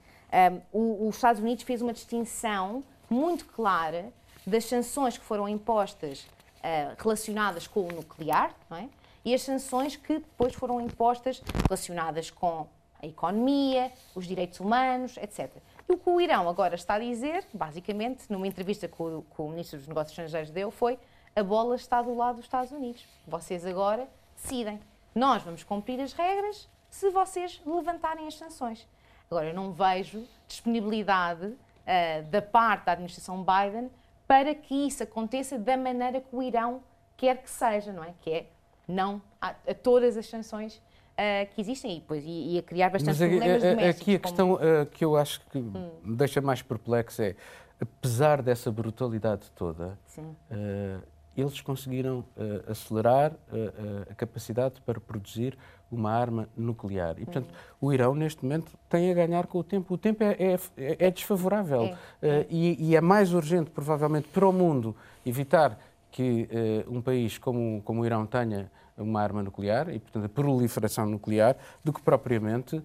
[0.72, 4.12] um, os Estados Unidos fez uma distinção muito clara
[4.46, 8.88] das sanções que foram impostas uh, relacionadas com o nuclear é?
[9.24, 12.66] e as sanções que depois foram impostas relacionadas com
[13.02, 15.50] a economia, os direitos humanos, etc.
[15.88, 19.42] E o que o Irão agora está a dizer, basicamente, numa entrevista que o, que
[19.42, 20.98] o Ministro dos Negócios Estrangeiros deu, foi
[21.34, 23.06] a bola está do lado dos Estados Unidos.
[23.26, 24.80] Vocês agora decidem.
[25.14, 28.86] Nós vamos cumprir as regras se vocês levantarem as sanções.
[29.30, 33.90] Agora, eu não vejo disponibilidade uh, da parte da administração Biden
[34.26, 36.82] para que isso aconteça da maneira que o Irão
[37.16, 38.12] quer que seja, não é?
[38.20, 38.46] Que é
[38.86, 40.82] não a, a todas as sanções
[41.22, 44.02] uh, que existem e, depois, e, e a criar bastantes Mas problemas a, a, domésticos.
[44.02, 45.90] Aqui a questão uh, que eu acho que hum.
[46.02, 47.36] me deixa mais perplexo é,
[47.80, 55.56] apesar dessa brutalidade toda, uh, eles conseguiram uh, acelerar uh, uh, a capacidade para produzir
[55.90, 57.16] uma arma nuclear.
[57.18, 57.88] E, portanto, uhum.
[57.88, 59.94] o Irão, neste momento, tem a ganhar com o tempo.
[59.94, 61.96] O tempo é, é, é desfavorável.
[62.20, 62.46] É.
[62.48, 65.78] E, e, é mais urgente, provavelmente, para o mundo evitar
[66.10, 66.48] que
[66.88, 71.56] um país como, como o Irão tenha uma arma nuclear e, portanto, a proliferação nuclear,
[71.82, 72.82] do que propriamente,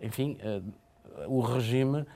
[0.00, 0.38] enfim,
[1.26, 2.06] o regime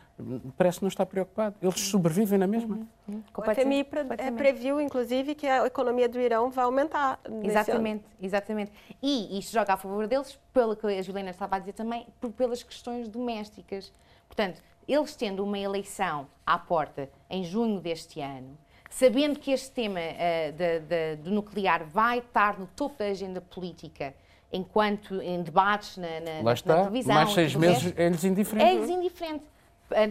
[0.56, 1.56] parece não estar preocupado.
[1.60, 2.76] Eles sobrevivem na mesma.
[2.76, 2.86] Uhum.
[3.08, 3.22] Uhum.
[3.36, 4.04] O FMI pre
[4.36, 7.20] previu, inclusive, que a economia do Irão vai aumentar.
[7.42, 8.72] Exatamente, exatamente.
[9.02, 12.30] E isto joga a favor deles, pelo que a Juliana estava a dizer também, por,
[12.32, 13.92] pelas questões domésticas.
[14.26, 18.56] Portanto, eles tendo uma eleição à porta em junho deste ano,
[18.90, 24.14] sabendo que este tema uh, do nuclear vai estar no topo da agenda política
[24.52, 26.76] enquanto em debates na, na, Lá está.
[26.76, 27.14] na televisão.
[27.14, 28.70] Mais seis meses é-lhes indiferente.
[28.70, 29.44] É-lhes indiferente.
[29.90, 30.10] Eh,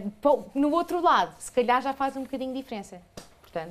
[0.54, 3.00] no outro lado, se calhar já faz um bocadinho de diferença.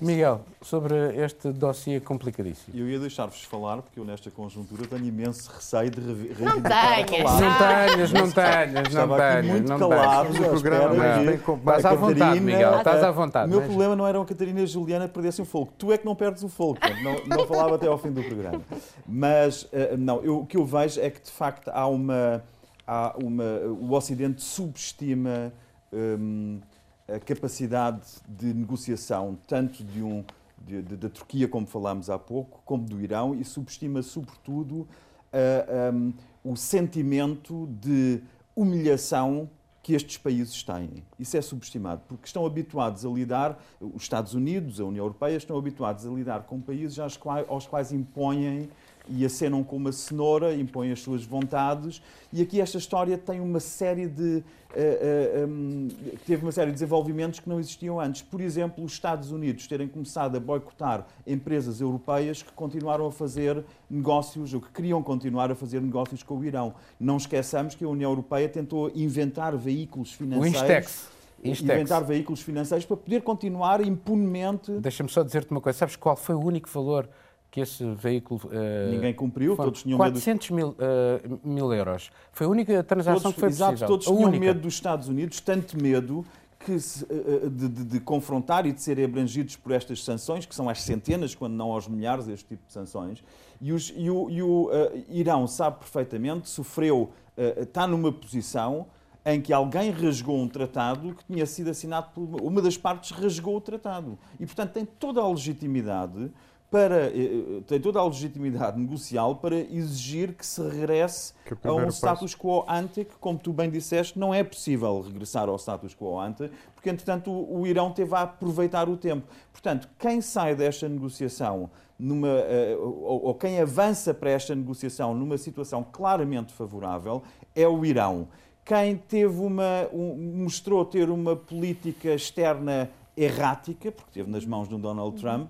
[0.01, 2.77] Miguel, sobre este dossiê complicadíssimo.
[2.77, 7.31] Eu ia deixar-vos falar, porque eu nesta conjuntura tenho imenso receio de reivindicar não tenhas.
[7.31, 9.45] a Não tenhas, não tenhas, não tenhas.
[9.45, 13.47] muito não calado, programa Estás à vontade, Miguel, estás à vontade.
[13.47, 15.71] O meu problema não era a Catarina e a Juliana que perdessem o fogo.
[15.77, 16.79] Tu é que não perdes o fogo.
[17.03, 18.61] Não, não falava até ao fim do programa.
[19.07, 22.43] Mas, eh, não, eu, o que eu vejo é que, de facto, há uma...
[22.87, 23.43] Há uma
[23.81, 25.51] o Ocidente subestima
[25.91, 26.59] um,
[27.07, 30.23] a capacidade de negociação, tanto de um,
[30.57, 34.87] de, de, da Turquia, como falámos há pouco, como do Irão, e subestima, sobretudo,
[35.31, 36.13] uh, um,
[36.43, 38.21] o sentimento de
[38.55, 39.49] humilhação
[39.83, 41.03] que estes países têm.
[41.19, 45.55] Isso é subestimado, porque estão habituados a lidar, os Estados Unidos, a União Europeia, estão
[45.55, 48.67] habituados a lidar com países aos quais, aos quais impõem
[49.09, 52.01] e acenam com uma cenoura, impõem as suas vontades.
[52.31, 54.43] E aqui esta história tem uma série de.
[54.75, 55.87] Uh, uh, um,
[56.25, 58.21] teve uma série de desenvolvimentos que não existiam antes.
[58.21, 63.63] Por exemplo, os Estados Unidos terem começado a boicotar empresas europeias que continuaram a fazer
[63.89, 66.73] negócios, ou que queriam continuar a fazer negócios com o Irão.
[66.99, 70.59] Não esqueçamos que a União Europeia tentou inventar veículos financeiros.
[70.59, 71.15] O Instex.
[71.43, 71.75] Instex.
[71.75, 74.71] Inventar veículos financeiros para poder continuar impunemente.
[74.73, 75.79] Deixa-me só dizer-te uma coisa.
[75.79, 77.07] Sabes qual foi o único valor
[77.55, 78.41] que esse veículo.
[78.43, 80.75] Uh, Ninguém cumpriu, todos tinham 400 medo.
[80.77, 82.11] mil, uh, mil euros.
[82.33, 83.87] Foi a única transação todos, que foi exato, possível.
[83.87, 84.39] Todos tinham única.
[84.45, 86.25] medo dos Estados Unidos, tanto medo
[86.59, 90.53] que se, eh, de, de, de, confrontar e de serem abrangidos por estas sanções, que
[90.53, 93.23] são às centenas, quando não aos milhares, este tipo de sanções.
[93.61, 97.03] E, os, e o, e o uh, Irão sabe perfeitamente, sofreu,
[97.37, 98.87] uh, está numa posição
[99.23, 103.55] em que alguém rasgou um tratado que tinha sido assinado por uma das partes rasgou
[103.55, 104.19] o tratado.
[104.39, 106.31] E, portanto, tem toda a legitimidade
[106.75, 111.87] para, eh, tem toda a legitimidade negocial para exigir que se regresse que a um
[111.87, 116.19] status quo ante, que, como tu bem disseste, não é possível regressar ao status quo
[116.19, 119.25] ante, porque, entretanto, o, Irão teve a aproveitar o tempo.
[119.53, 125.37] Portanto, quem sai desta negociação numa, uh, ou, ou, quem avança para esta negociação numa
[125.37, 127.23] situação claramente favorável
[127.55, 128.27] é o Irão.
[128.65, 134.75] Quem teve uma, um, mostrou ter uma política externa errática, porque teve nas mãos de
[134.75, 135.49] um Donald Trump,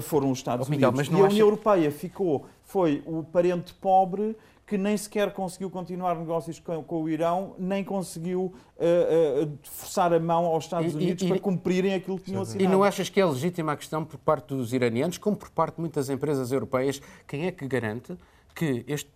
[0.00, 1.08] foram os Estados oh, Miguel, Unidos.
[1.08, 1.26] e a acha...
[1.26, 4.36] União Europeia ficou, foi o parente pobre
[4.68, 10.12] que nem sequer conseguiu continuar negócios com, com o Irão, nem conseguiu uh, uh, forçar
[10.12, 12.62] a mão aos Estados Unidos e, para cumprirem aquilo que tinham assinado.
[12.62, 15.76] E não achas que é legítima a questão por parte dos iranianos, como por parte
[15.76, 18.14] de muitas empresas europeias, quem é que garante
[18.58, 19.10] que este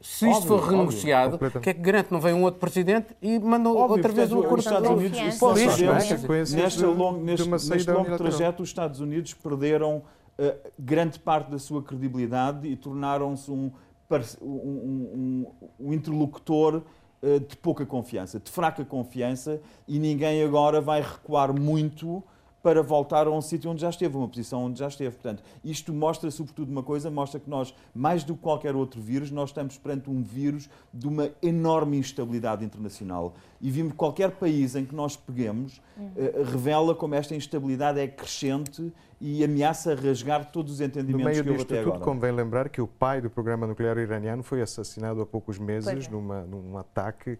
[0.00, 2.10] se óbvio, isto for renegociado, o que é que garante?
[2.10, 4.58] Não vem um outro presidente e mandam óbvio, outra vez um acordo.
[4.58, 6.56] Os Estados Unidos, é?
[6.56, 11.82] neste longo, neste, neste longo trajeto, os Estados Unidos perderam uh, grande parte da sua
[11.82, 13.70] credibilidade e tornaram-se um,
[14.10, 15.46] um, um,
[15.78, 16.82] um, interlocutor
[17.22, 22.24] uh, de pouca confiança, de fraca confiança, e ninguém agora vai recuar muito
[22.62, 25.14] para voltar a um sítio onde já esteve, uma posição onde já esteve.
[25.16, 29.30] Portanto, isto mostra, sobretudo, uma coisa, mostra que nós, mais do que qualquer outro vírus,
[29.30, 33.34] nós estamos perante um vírus de uma enorme instabilidade internacional.
[33.60, 38.92] E vimos qualquer país em que nós peguemos, uh, revela como esta instabilidade é crescente
[39.20, 42.04] e ameaça rasgar todos os entendimentos no meio que houve até tudo, agora.
[42.04, 46.10] convém lembrar que o pai do programa nuclear iraniano foi assassinado há poucos meses é.
[46.10, 47.38] numa, num ataque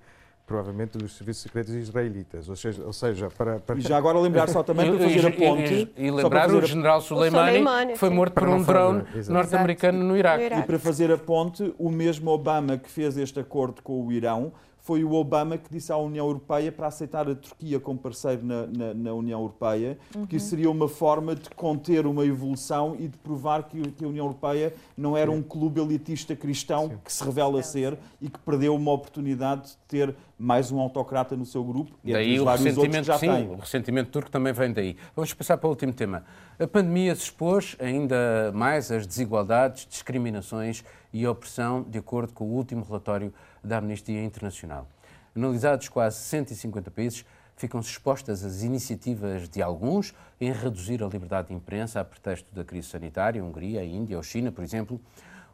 [0.51, 2.49] provavelmente dos serviços secretos israelitas.
[2.49, 3.79] Ou seja, ou seja para, para...
[3.79, 5.73] E já agora lembrar só também para fazer a ponte...
[5.73, 10.17] E, e, e lembrar o general Soleimani, que foi morto por um drone norte-americano no
[10.17, 10.53] Iraque.
[10.53, 14.53] E para fazer a ponte, o mesmo Obama que fez este acordo com o Irão
[14.91, 18.67] foi o Obama que disse à União Europeia para aceitar a Turquia como parceiro na,
[18.67, 23.17] na, na União Europeia, porque isso seria uma forma de conter uma evolução e de
[23.19, 26.99] provar que, que a União Europeia não era um clube elitista cristão Sim.
[27.05, 31.47] que se revela ser e que perdeu uma oportunidade de ter mais um autocrata no
[31.47, 31.93] seu grupo.
[32.03, 33.49] Daí o ressentimento, já sim, tem.
[33.49, 34.97] o ressentimento turco também vem daí.
[35.15, 36.25] Vamos passar para o último tema.
[36.59, 42.55] A pandemia se expôs ainda mais às desigualdades, discriminações e opressão, de acordo com o
[42.55, 44.89] último relatório da Amnistia Internacional.
[45.35, 47.25] Analisados quase 150 países,
[47.57, 52.65] ficam-se expostas as iniciativas de alguns em reduzir a liberdade de imprensa a pretexto da
[52.65, 55.01] crise sanitária, Hungria, Índia ou China, por exemplo.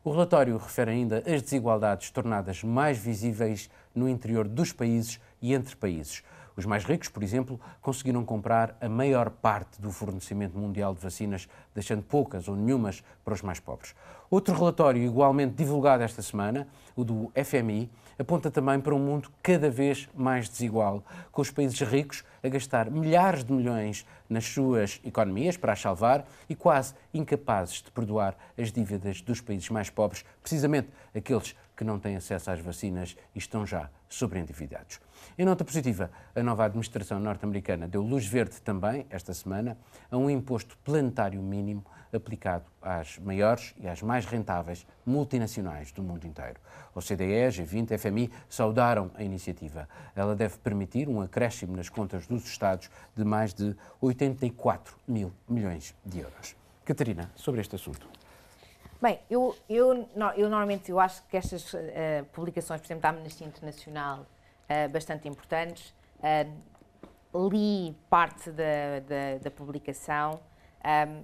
[0.05, 5.75] O relatório refere ainda as desigualdades tornadas mais visíveis no interior dos países e entre
[5.75, 6.23] países.
[6.57, 11.47] Os mais ricos, por exemplo, conseguiram comprar a maior parte do fornecimento mundial de vacinas,
[11.75, 13.95] deixando poucas ou nenhumas para os mais pobres.
[14.31, 16.67] Outro relatório, igualmente divulgado esta semana,
[16.97, 21.79] o do FMI, aponta também para um mundo cada vez mais desigual, com os países
[21.81, 27.83] ricos a gastar milhares de milhões nas suas economias para as salvar e quase incapazes
[27.83, 32.61] de perdoar as dívidas dos países mais pobres, precisamente aqueles que não têm acesso às
[32.61, 35.01] vacinas e estão já sobreendividados.
[35.39, 39.77] Em nota positiva, a nova administração norte-americana deu luz verde também, esta semana,
[40.11, 46.27] a um imposto planetário mínimo aplicado às maiores e às mais rentáveis multinacionais do mundo
[46.27, 46.59] inteiro.
[46.95, 49.89] O CDE, G20 FMI saudaram a iniciativa.
[50.15, 55.95] Ela deve permitir um acréscimo nas contas dos Estados de mais de 84 mil milhões
[56.05, 56.57] de euros.
[56.85, 58.09] Catarina, sobre este assunto.
[59.01, 61.79] Bem, eu, eu, eu normalmente eu acho que estas uh,
[62.33, 69.51] publicações, por exemplo, da Amnistia Internacional, uh, bastante importantes, uh, li parte da, da, da
[69.51, 70.41] publicação,
[70.83, 71.23] um,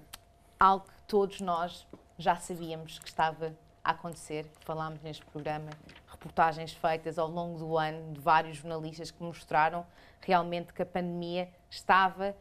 [0.60, 1.86] algo que todos nós
[2.18, 5.70] já sabíamos que estava a acontecer, falámos neste programa,
[6.08, 9.86] reportagens feitas ao longo do ano de vários jornalistas que mostraram
[10.20, 12.36] realmente que a pandemia estava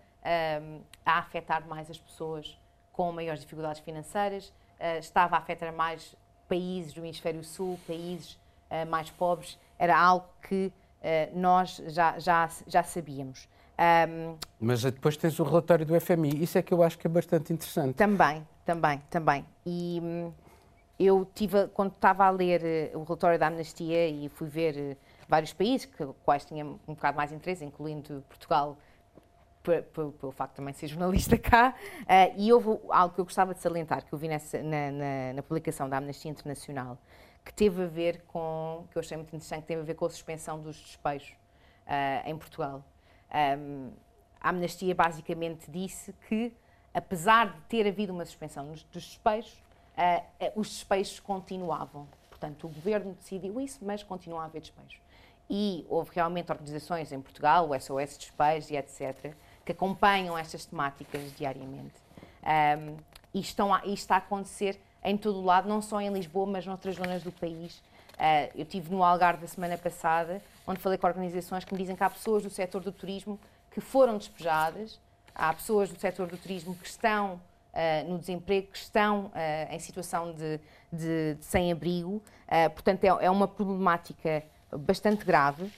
[0.62, 2.60] um, a afetar mais as pessoas
[2.91, 6.15] com maiores dificuldades financeiras, uh, estava a afetar mais
[6.50, 8.34] países do hemisfério sul, países
[8.70, 13.48] uh, mais pobres, era algo que uh, nós já, já, já sabíamos.
[13.80, 17.10] Um, Mas depois tens o relatório do FMI, isso é que eu acho que é
[17.10, 17.96] bastante interessante.
[17.96, 19.46] Também, também, também.
[19.65, 20.32] E hum,
[21.00, 25.86] eu tive, quando estava a ler o relatório da Amnistia e fui ver vários países,
[25.86, 28.78] que quais tinha um bocado mais interesse, incluindo Portugal,
[29.63, 33.60] pelo facto de também ser jornalista cá, uh, e houve algo que eu gostava de
[33.60, 36.97] salientar, que eu vi nessa, na, na, na, publicação da Amnistia Internacional,
[37.45, 40.06] que teve a ver com, que eu achei muito interessante, que teve a ver com
[40.06, 41.30] a suspensão dos despejos
[41.88, 42.84] uh, em Portugal.
[43.58, 43.91] Um,
[44.39, 46.54] a Amnistia basicamente disse que,
[46.93, 49.54] apesar de ter havido uma suspensão dos despejos,
[49.97, 52.08] uh, os despejos continuavam.
[52.30, 55.00] Portanto, o governo decidiu isso, mas continua a haver despejos.
[55.50, 59.36] E houve realmente organizações em Portugal, o SOS Despejos e etc.,
[59.71, 61.95] que acompanham estas temáticas diariamente.
[62.43, 62.97] Um,
[63.34, 66.45] e, estão a, e está a acontecer em todo o lado, não só em Lisboa,
[66.45, 67.77] mas noutras zonas do país.
[68.13, 71.95] Uh, eu estive no Algarve da semana passada, onde falei com organizações que me dizem
[71.95, 73.39] que há pessoas do setor do turismo
[73.71, 74.99] que foram despejadas,
[75.34, 77.36] há pessoas do setor do turismo que estão
[77.73, 79.31] uh, no desemprego, que estão uh,
[79.73, 80.60] em situação de,
[80.91, 82.21] de, de sem-abrigo.
[82.75, 84.43] portanto, é, é, uma problemática
[84.77, 85.71] bastante grave.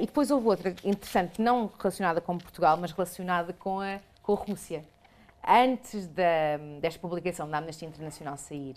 [0.00, 4.36] e depois houve outra interessante, não relacionada com Portugal, mas relacionada com a, com a
[4.36, 4.84] Rússia.
[5.46, 8.76] Antes da, desta publicação da Amnistia Internacional sair,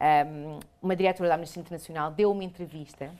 [0.00, 3.10] um, uma diretora da Amnistia Internacional deu uma entrevista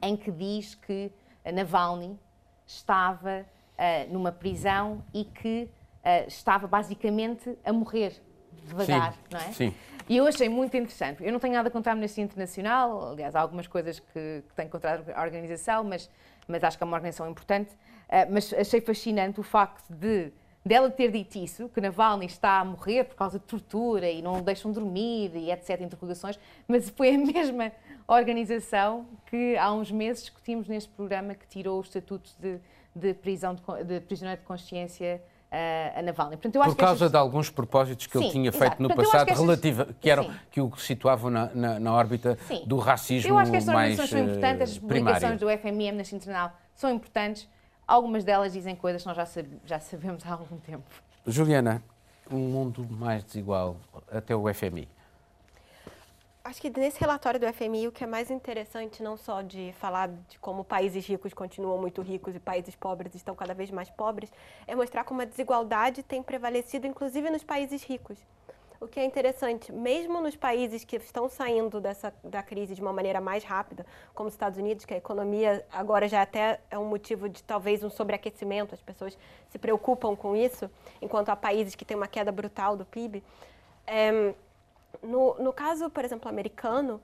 [0.00, 1.12] em que diz que
[1.52, 2.18] Navalny
[2.66, 5.68] estava uh, numa prisão e que
[6.04, 8.20] uh, estava basicamente a morrer
[8.64, 9.52] devagar, sim, não é?
[9.52, 9.74] Sim.
[10.08, 11.24] E eu achei muito interessante.
[11.24, 14.68] Eu não tenho nada contra a Amnistia Internacional, aliás, há algumas coisas que, que tenho
[14.68, 16.10] contra a organização, mas,
[16.46, 17.72] mas acho que é uma organização importante.
[17.72, 20.32] Uh, mas achei fascinante o facto de
[20.64, 24.40] dela ter dito isso, que Navalny está a morrer por causa de tortura e não
[24.40, 26.38] deixam dormir e etc, interrogações,
[26.68, 27.72] mas foi a mesma
[28.06, 32.60] organização que há uns meses discutimos neste programa que tirou o estatuto de,
[32.94, 35.20] de prisão de, de prisioneiro de consciência
[35.52, 36.36] uh, a Navalny.
[36.36, 37.10] Portanto, por causa estas...
[37.10, 38.64] de alguns propósitos que Sim, ele tinha exato.
[38.64, 39.44] feito no Portanto, passado, que estas...
[39.44, 42.64] relativa, que, eram, que o situavam na, na, na órbita Sim.
[42.66, 46.16] do racismo mais Eu acho que estas organizações são importantes, as publicações do FMI, Amnesty
[46.16, 47.48] Internacional, são importantes,
[47.86, 50.84] Algumas delas dizem coisas que nós já, sab já sabemos há algum tempo.
[51.26, 51.82] Juliana,
[52.30, 53.76] um mundo mais desigual,
[54.10, 54.88] até o FMI.
[56.44, 60.08] Acho que nesse relatório do FMI, o que é mais interessante, não só de falar
[60.08, 64.28] de como países ricos continuam muito ricos e países pobres estão cada vez mais pobres,
[64.66, 68.18] é mostrar como a desigualdade tem prevalecido, inclusive nos países ricos.
[68.80, 72.92] O que é interessante, mesmo nos países que estão saindo dessa, da crise de uma
[72.92, 76.86] maneira mais rápida, como os Estados Unidos, que a economia agora já até é um
[76.86, 79.16] motivo de talvez um sobreaquecimento, as pessoas
[79.48, 80.68] se preocupam com isso,
[81.00, 83.22] enquanto há países que têm uma queda brutal do PIB.
[83.86, 84.34] É,
[85.02, 87.00] no, no caso, por exemplo, americano,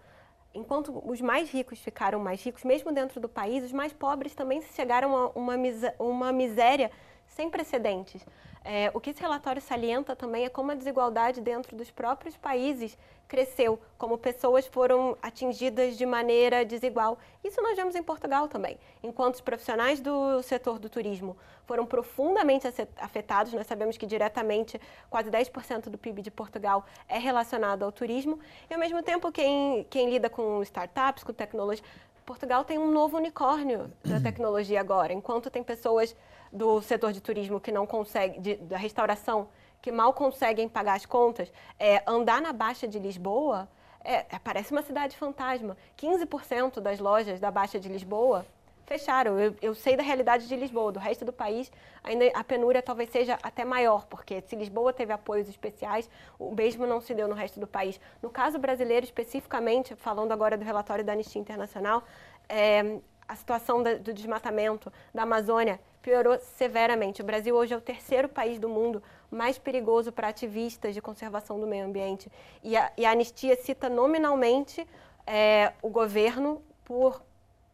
[0.55, 4.63] enquanto os mais ricos ficaram mais ricos, mesmo dentro do país, os mais pobres também
[4.63, 5.55] chegaram a uma,
[5.99, 6.91] uma miséria
[7.29, 8.25] sem precedentes.
[8.65, 12.99] É, o que esse relatório salienta também é como a desigualdade dentro dos próprios países
[13.27, 17.19] cresceu, como pessoas foram atingidas de maneira desigual.
[17.45, 18.79] Isso nós vemos em Portugal também.
[19.03, 21.37] Enquanto os profissionais do setor do turismo
[21.67, 27.85] foram profundamente afetados, nós sabemos que diretamente quase 10% do PIB de Portugal é relacionado
[27.85, 31.85] ao turismo, e ao mesmo tempo quem, quem lida com startups, com tecnologia,
[32.29, 36.15] Portugal tem um novo unicórnio da tecnologia agora, enquanto tem pessoas
[36.53, 39.49] do setor de turismo que não conseguem, de, da restauração,
[39.81, 43.69] que mal conseguem pagar as contas, é, andar na Baixa de Lisboa
[44.05, 45.77] é, é parece uma cidade fantasma.
[45.97, 48.47] 15% das lojas da Baixa de Lisboa
[48.87, 49.39] fecharam.
[49.39, 51.71] Eu, eu, sei da realidade de Lisboa, do resto do país,
[52.03, 56.09] ainda a penúria talvez seja até maior, porque se Lisboa teve apoios especiais,
[56.39, 58.01] o mesmo não se deu no resto do país.
[58.23, 62.03] No caso brasileiro, especificamente, falando agora do relatório da Anistia Internacional,
[62.49, 67.23] é, a situação da, do desmatamento da Amazônia piorou severamente.
[67.23, 71.61] O Brasil hoje é o terceiro país do mundo mais perigoso para ativistas de conservação
[71.61, 72.31] do meio ambiente.
[72.63, 74.87] E a, e a anistia cita nominalmente
[75.27, 77.23] é, o governo por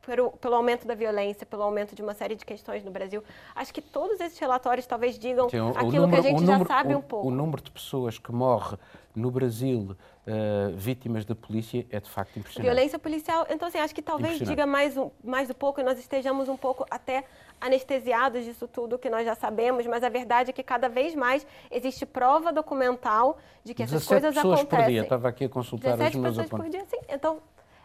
[0.05, 3.23] pelo, pelo, aumento da violência, pelo aumento de uma série de questões no Brasil.
[3.55, 6.69] Acho que todos esses relatórios talvez digam Sim, aquilo número, que a gente já número,
[6.69, 7.29] sabe um pouco.
[7.29, 8.77] O número de pessoas que morre
[9.14, 12.67] no Brasil uh, vítimas da polícia é de facto impressionante.
[12.67, 15.99] Violência policial, então assim, acho que talvez diga mais um, mais um pouco e nós
[15.99, 17.25] estejamos um pouco até
[17.61, 21.47] anestesiados disso tudo que nós já sabemos, mas a verdade é que cada vez mais
[21.71, 24.85] existe prova documental de que essas coisas pessoas acontecem.
[24.85, 26.99] por dia, estava aqui a consultar 17 os meus pessoas por dia, sim.
[27.09, 27.38] Então,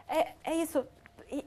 [0.08, 0.84] é, é isso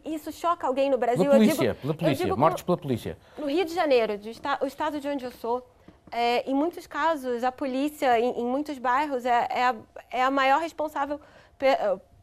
[0.06, 1.26] isso choca alguém no Brasil.
[1.26, 3.18] Pela polícia, digo, pela polícia, mortes pela polícia.
[3.38, 5.66] No Rio de Janeiro, de, o estado de onde eu sou,
[6.12, 9.76] é, em muitos casos, a polícia, em, em muitos bairros, é, é, a,
[10.12, 11.20] é, a, maior responsável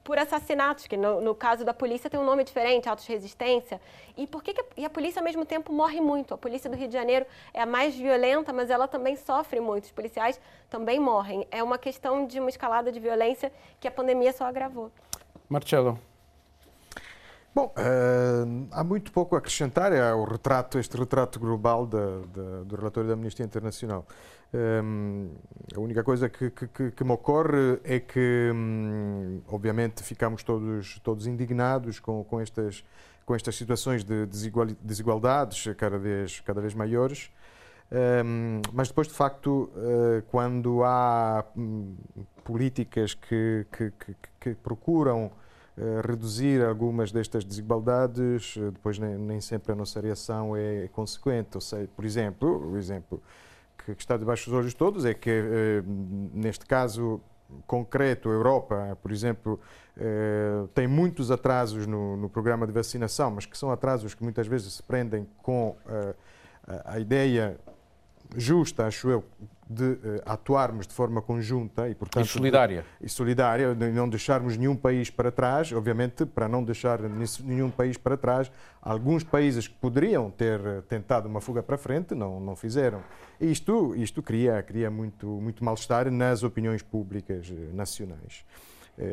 [0.04, 3.80] por assassinatos, que no, no, caso da polícia tem um nome diferente, autos-resistência.
[4.16, 6.34] E por que, que e a polícia, ao mesmo tempo, morre muito?
[6.34, 9.84] A polícia do Rio de Janeiro é a mais violenta, mas ela também sofre muito.
[9.84, 11.46] Os policiais também morrem.
[11.50, 14.90] É uma questão de uma escalada de violência que a pandemia só agravou.
[15.48, 15.98] Marcelo.
[17.52, 21.98] Bom, uh, há muito pouco a acrescentar ao é retrato, este retrato global da,
[22.32, 24.06] da, do relatório da Amnistia Internacional.
[24.54, 25.30] Um,
[25.74, 31.26] a única coisa que, que, que, me ocorre é que, um, obviamente, ficamos todos, todos
[31.26, 32.84] indignados com, com, estas,
[33.26, 34.26] com estas situações de
[34.80, 37.32] desigualdades cada vez, cada vez maiores.
[37.90, 41.96] Um, mas depois, de facto, uh, quando há um,
[42.44, 43.66] políticas que,
[44.38, 45.32] que, procuram
[46.06, 51.50] reduzir algumas destas desigualdades, uh, depois nem, nem, sempre a nossa reação é consequente.
[51.54, 53.22] Ou seja, por exemplo, o exemplo
[53.84, 55.82] que, está debaixo dos olhos de todos é que,
[56.34, 57.20] neste caso
[57.66, 59.58] concreto, a Europa, por exemplo,
[60.74, 64.74] tem muitos atrasos no, no, programa de vacinação, mas que são atrasos que muitas vezes
[64.74, 65.76] se prendem com
[66.84, 67.58] a ideia
[68.36, 69.24] justa, acho eu,
[69.70, 72.84] de uh, atuarmos de forma conjunta e, portanto, e solidária.
[72.98, 77.00] De, e solidária, de não deixarmos nenhum país para trás, obviamente, para não deixar
[77.44, 78.50] nenhum país para trás,
[78.82, 83.00] alguns países que poderiam ter eh, tentado uma fuga para frente não, não fizeram.
[83.40, 88.44] E isto, isto cria, cria muito, muito mal-estar nas opiniões públicas eh, nacionais.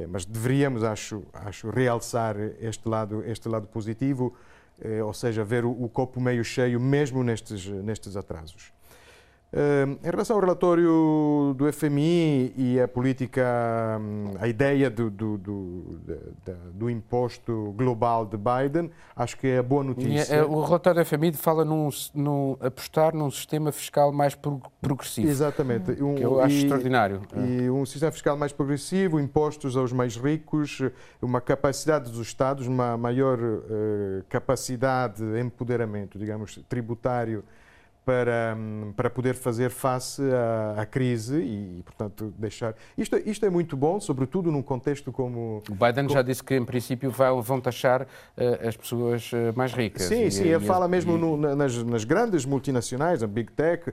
[0.10, 4.34] mas deveríamos, acho, acho, realçar este lado, este lado positivo,
[5.06, 8.77] ou seja, ver o, o copo meio cheio mesmo nestes, nestes atrasos.
[9.54, 16.00] Em relação ao relatório do FMI e a política, hum, a ideia do, do, do,
[16.74, 20.36] do imposto global de Biden, acho que é boa notícia.
[20.36, 24.38] É, o relatório do FMI fala num, num apostar num sistema fiscal mais
[24.82, 25.30] progressivo.
[25.30, 25.92] Exatamente.
[26.04, 27.22] Um, que eu acho e, extraordinário.
[27.38, 30.82] E um sistema fiscal mais progressivo, impostos aos mais ricos,
[31.22, 37.46] uma capacidade dos Estados, uma maior uh, capacidade de empoderamento, digamos, tributário
[38.08, 38.58] para,
[38.96, 42.74] para poder fazer face à, à crise e, portanto, deixar.
[42.98, 45.62] Isto, isto é muito bom, sobretudo num contexto como.
[45.70, 46.12] O Biden como...
[46.12, 50.04] já disse que, em princípio, vão taxar uh, as pessoas uh, mais ricas.
[50.04, 53.52] Sim, e, sim, e, ele e, fala mesmo no, nas, nas, grandes multinacionais, a Big
[53.52, 53.92] Tech,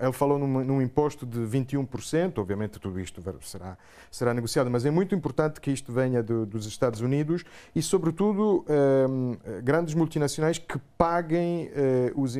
[0.00, 3.76] ele falou num, num imposto de 21%, obviamente tudo isto será,
[4.12, 7.42] será negociado, mas é muito importante que isto venha do, dos Estados Unidos
[7.74, 11.68] e, sobretudo, uh, grandes multinacionais que paguem,
[12.14, 12.34] os,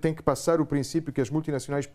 [0.00, 1.88] têm que passar o o princípio que as multinacionais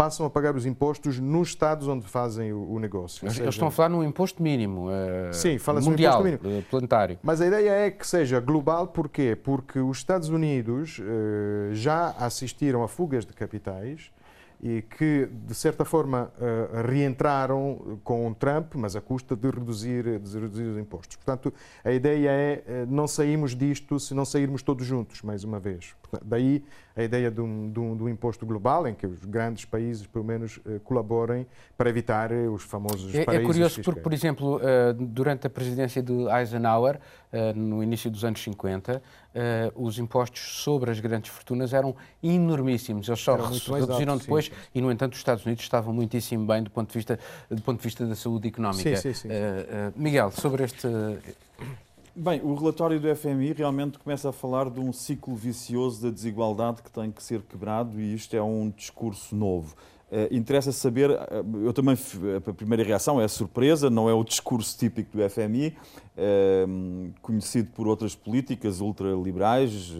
[0.00, 3.22] passam a pagar os impostos nos estados onde fazem o, o negócio.
[3.26, 3.50] Eles seja...
[3.50, 4.88] estão a falar num imposto mínimo.
[4.88, 6.60] Uh, Sim, fala-se mundial, um imposto mínimo.
[6.60, 7.18] Uh, planetário.
[7.22, 9.36] Mas a ideia é que seja global, porquê?
[9.36, 14.10] Porque os Estados Unidos uh, já assistiram a fugas de capitais
[14.62, 20.38] e que, de certa forma, uh, reentraram com Trump, mas à custa de reduzir, de
[20.38, 21.16] reduzir os impostos.
[21.16, 21.52] Portanto,
[21.84, 25.94] a ideia é não sairmos disto se não sairmos todos juntos, mais uma vez.
[26.24, 26.64] Daí
[26.96, 30.06] a ideia de um, de, um, de um, imposto global em que os grandes países,
[30.06, 33.84] pelo menos, uh, colaborem para evitar os famosos é, paraísos É curioso fiscais.
[33.84, 34.60] porque, por exemplo,
[34.94, 37.00] durante a presidência de Eisenhower,
[37.54, 39.00] no início dos anos 50,
[39.74, 43.08] os impostos sobre as grandes fortunas eram enormíssimos.
[43.08, 44.52] Eles só reduziram alto, depois sim.
[44.74, 47.18] e, no entanto, os Estados Unidos estavam muitíssimo bem do ponto de vista,
[47.48, 48.94] do ponto de, vista da saúde económica.
[48.96, 49.28] Sim, sim, sim.
[49.96, 50.86] Miguel, sobre este
[52.14, 56.82] Bem, o relatório do FMI realmente começa a falar de um ciclo vicioso da desigualdade
[56.82, 59.76] que tem que ser quebrado e isto é um discurso novo.
[60.10, 61.16] Uh, interessa saber, uh,
[61.64, 61.96] eu também,
[62.36, 65.74] a primeira reação é a surpresa, não é o discurso típico do FMI, uh,
[66.16, 66.66] eh,
[67.22, 69.94] conhecido por outras políticas ultraliberais,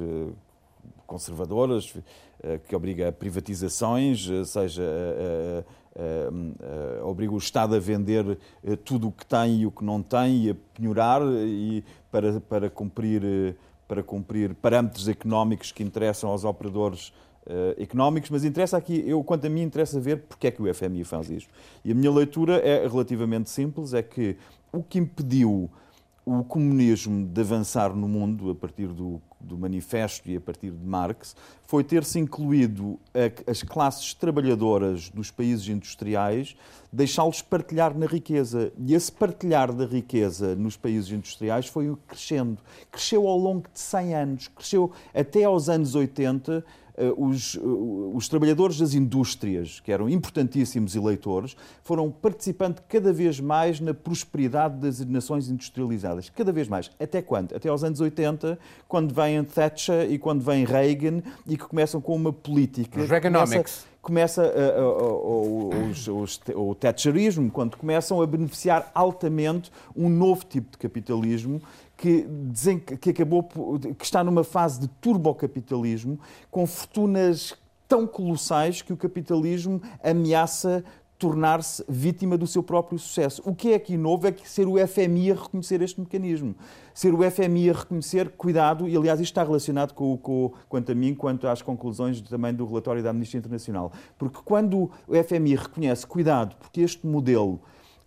[1.07, 1.95] conservadoras,
[2.67, 4.83] que obriga a privatizações, seja
[5.97, 10.03] uh, obriga o Estado a vender uh, tudo o que tem e o que não
[10.03, 16.45] tem e a penhorar e para, para, cumprir, para cumprir parâmetros económicos que interessam aos
[16.45, 17.13] operadores
[17.79, 21.03] económicos, mas interessa aqui, eu quanto a mim interessa ver porque é que o FMI
[21.03, 21.53] faz isto.
[21.85, 24.37] E a minha leitura é relativamente simples, é que
[24.71, 25.69] o que impediu
[26.39, 30.87] o comunismo de avançar no mundo a partir do, do manifesto e a partir de
[30.87, 31.35] Marx
[31.67, 36.57] foi ter-se incluído a, as classes trabalhadoras dos países industriais,
[36.93, 38.73] deixá-los partilhar na riqueza.
[38.79, 42.59] E esse partilhar da riqueza nos países industriais foi crescendo.
[42.91, 46.63] Cresceu ao longo de 100 anos, cresceu até aos anos 80 eh,
[47.17, 47.61] os, eh,
[48.15, 54.79] os, trabalhadores das indústrias, que eram importantíssimos eleitores, foram participando cada vez mais na prosperidade
[54.79, 56.31] das nações industrializadas.
[56.31, 56.91] Cada vez mais.
[57.01, 57.55] Até quando?
[57.55, 62.15] Até aos anos 80, quando vem Thatcher e quando vem Reagan e que começam com
[62.15, 63.05] uma política.
[63.05, 65.71] Reaganomics começa uh, uh,
[66.55, 71.61] uh, o Thatcherismo, quando começam a beneficiar altamente um novo tipo de capitalismo
[72.01, 72.27] que,
[72.99, 73.43] que acabou
[73.99, 76.19] que está numa fase de turbocapitalismo
[76.51, 77.55] com fortunas
[77.87, 80.83] tão colossais que o capitalismo ameaça
[81.19, 83.43] tornar-se vítima do seu próprio sucesso.
[83.45, 86.55] O que é aqui novo é que ser o FMI a reconhecer este mecanismo.
[86.95, 90.95] Ser o FMI a reconhecer, cuidado, e aliás isto está relacionado com, com, quanto a
[90.95, 93.93] mim, quanto às conclusões também do relatório da Amnistia Internacional.
[94.17, 97.61] Porque quando o FMI reconhece, cuidado, porque este modelo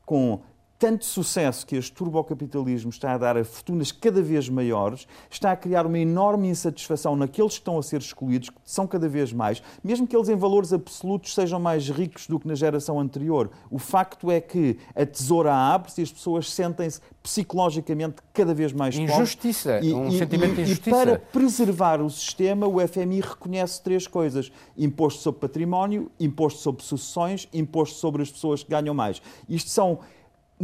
[0.04, 0.42] com
[0.84, 5.56] tanto sucesso que este turbocapitalismo está a dar a fortunas cada vez maiores, está a
[5.56, 9.64] criar uma enorme insatisfação naqueles que estão a ser excluídos, que são cada vez mais,
[9.82, 13.50] mesmo que eles em valores absolutos sejam mais ricos do que na geração anterior.
[13.72, 18.94] O facto é que a tesoura abre-se e as pessoas sentem-se psicologicamente cada vez mais
[18.94, 19.16] pobres.
[19.16, 20.90] Injustiça, E- um e- sentimento de injustiça.
[20.90, 26.84] E para preservar o sistema, o FMI reconhece três coisas: imposto sobre património, imposto sobre
[26.84, 29.22] sucessões, imposto sobre as pessoas que ganham mais.
[29.48, 30.00] Isto são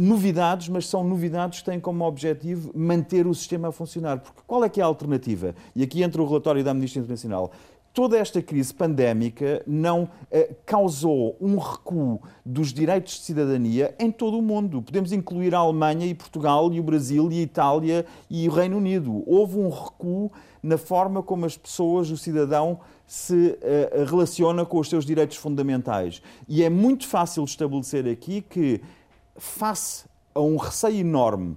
[0.00, 4.20] novidades, mas são novidades que têm como objetivo manter o sistema a funcionar.
[4.20, 5.54] Porque qual é que é a alternativa?
[5.76, 7.52] E aqui entra o relatório da Amnistia Internacional.
[7.92, 14.38] Toda esta crise pandémica não eh, causou um recuo dos direitos de cidadania em todo
[14.38, 14.80] o mundo.
[14.80, 18.78] Podemos incluir a Alemanha e Portugal e o Brasil e a Itália e o Reino
[18.78, 19.22] Unido.
[19.26, 20.30] Houve um recuo
[20.62, 26.22] na forma como as pessoas, o cidadão, se eh, relaciona com os seus direitos fundamentais.
[26.48, 28.80] E é muito fácil estabelecer aqui que,
[29.40, 31.56] face a um receio enorme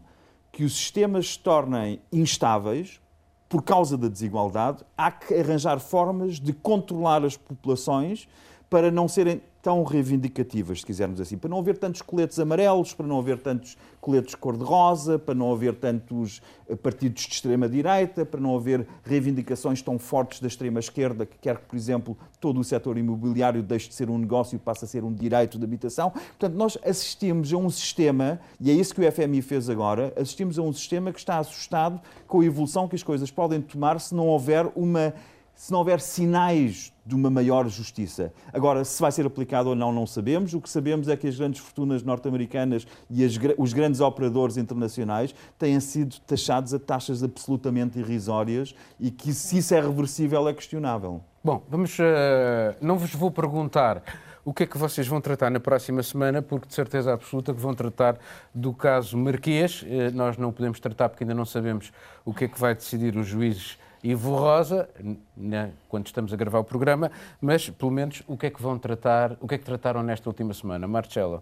[0.51, 3.01] que os sistemas se tornem instáveis,
[3.49, 8.27] por causa da desigualdade, há que arranjar formas de controlar as populações
[8.69, 13.07] para não serem tão reivindicativas, se quisermos assim, para não haver tantos coletes amarelos, para
[13.07, 18.57] não haver tantos coletes cor-de-rosa, para não haver tantos eh, partidos de extrema-direita, para não
[18.57, 23.64] haver reivindicações tão fortes da extrema-esquerda que quer que, por exemplo, todo o setor imobiliário
[23.64, 26.09] deixe de ser um negócio e passe a ser um direito de habitação.
[26.09, 30.59] Portanto, nós assistimos a um sistema, e é isso que o FMI fez agora, assistimos
[30.59, 34.14] a um sistema que está assustado com a evolução que as coisas podem tomar se
[34.14, 35.14] não houver uma
[35.56, 38.34] se não houver sinais de uma maior justiça.
[38.51, 40.54] Agora, se vai ser aplicado ou não, não sabemos.
[40.54, 45.36] O que sabemos é que as grandes fortunas norte-americanas e as, os grandes operadores internacionais
[45.58, 51.22] têm sido taxados a taxas absolutamente irrisórias e que, se isso é reversível, é questionável.
[51.43, 51.97] Bom, vamos.
[51.99, 54.01] eh, não vos vou perguntar
[54.45, 57.60] o que é que vocês vão tratar na próxima semana, porque de certeza absoluta que
[57.60, 58.18] vão tratar
[58.54, 59.86] do caso Marquês.
[59.88, 61.91] Eh, nós não podemos tratar porque ainda não sabemos
[62.24, 64.89] o que é que vai decidir os juízes Ivo Rosa,
[65.36, 68.78] né, quando estamos a gravar o programa, mas pelo menos o que é que vão
[68.78, 70.88] tratar, o que é que trataram nesta última semana?
[70.88, 71.41] Marcela.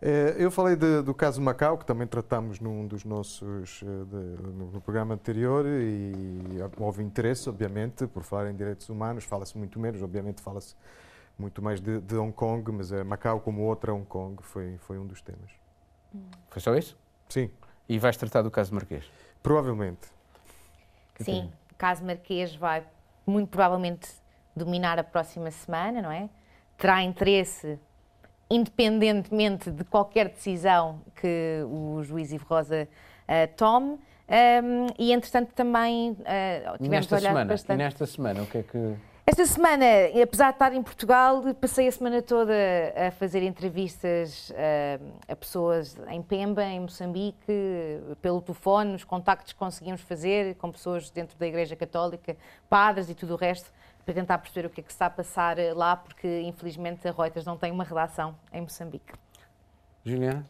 [0.00, 4.42] Eh, Eu falei de- do caso Macau, que também tratamos num dos nossos, eh, de-
[4.42, 9.80] no, no programa anterior, e houve interesse, obviamente, por falar em direitos humanos, fala-se muito
[9.80, 10.76] menos, obviamente fala-se
[11.36, 14.98] muito mais de, de Hong Kong, mas eh, Macau, como outra Hong Kong, foi, foi
[15.00, 15.50] um dos temas.
[16.48, 16.96] Foi só isso?
[17.28, 17.50] Sim,
[17.88, 19.04] E vais tratar do caso Marquês?
[19.42, 20.08] provavelmente.
[21.20, 22.82] Sim, caso Marquês vai
[23.26, 24.08] muito provavelmente
[24.54, 26.28] dominar a próxima semana, não é?
[26.76, 27.78] Terá interesse,
[28.50, 32.88] independentemente de qualquer decisão que o juiz Ivo Rosa
[33.26, 33.98] eh, tome.
[34.28, 36.16] Um, e, entretanto, também uh,
[36.76, 37.76] tivemos nesta semana, bastante.
[37.76, 38.94] E nesta semana, o que é que.
[39.28, 39.84] Esta semana,
[40.22, 42.54] apesar de estar em Portugal, passei a semana toda
[42.96, 44.98] a fazer entrevistas eh,
[45.28, 47.52] a pessoas em Pemba, em Moçambique,
[48.22, 52.38] pelo telefone, os contactos que conseguimos fazer com pessoas dentro da Igreja Católica,
[52.70, 53.70] padres e tudo o resto,
[54.02, 57.12] para tentar perceber o que é que se está a passar lá, porque infelizmente a
[57.12, 59.12] Reuters não tem uma redação em Moçambique.
[60.06, 60.42] Juliana?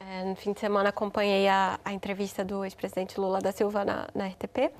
[0.00, 4.08] É, no fim de semana acompanhei a, a entrevista do ex-presidente Lula da Silva na,
[4.14, 4.72] na RTP.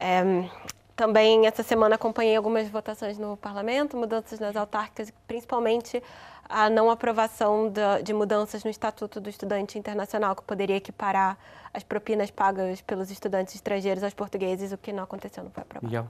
[0.00, 0.24] É,
[0.96, 6.02] também essa semana acompanhei algumas votações no parlamento, mudanças nas autárquicas, principalmente
[6.48, 7.72] a não aprovação
[8.04, 11.38] de mudanças no Estatuto do Estudante Internacional, que poderia equiparar
[11.72, 15.86] as propinas pagas pelos estudantes estrangeiros aos portugueses, o que não aconteceu, não foi aprovado.
[15.86, 16.06] Miguel?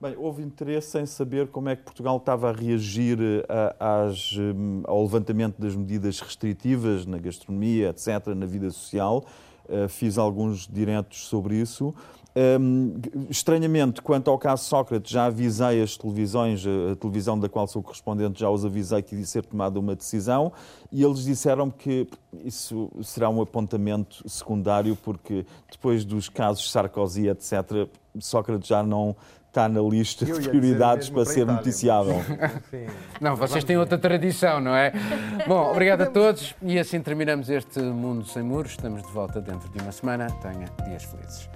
[0.00, 3.46] Bem, houve interesse em saber como é que Portugal estava a reagir eh,
[3.78, 9.24] a- às, hum, ao levantamento das medidas restritivas na gastronomia, etc., na vida social.
[9.68, 11.94] Eh, Fiz alguns diretos sobre isso.
[12.36, 12.94] Hum,
[13.30, 18.40] estranhamente, quanto ao caso Sócrates, já avisei as televisões, a televisão da qual sou correspondente,
[18.40, 20.52] já os avisei que ia ser tomada uma decisão
[20.90, 22.08] e eles disseram que
[22.44, 29.14] isso será um apontamento secundário, porque depois dos casos Sarkozy, etc., Sócrates já não
[29.46, 32.16] está na lista de prioridades para para ser Itália, noticiável.
[32.18, 32.92] Enfim.
[33.20, 34.92] Não, vocês têm outra tradição, não é?
[35.46, 38.72] Bom, obrigado a todos e assim terminamos este Mundo Sem Muros.
[38.72, 40.26] Estamos de volta dentro de uma semana.
[40.42, 41.48] Tenha dias felizes.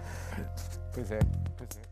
[0.93, 1.19] Pois é,
[1.57, 1.88] pois é.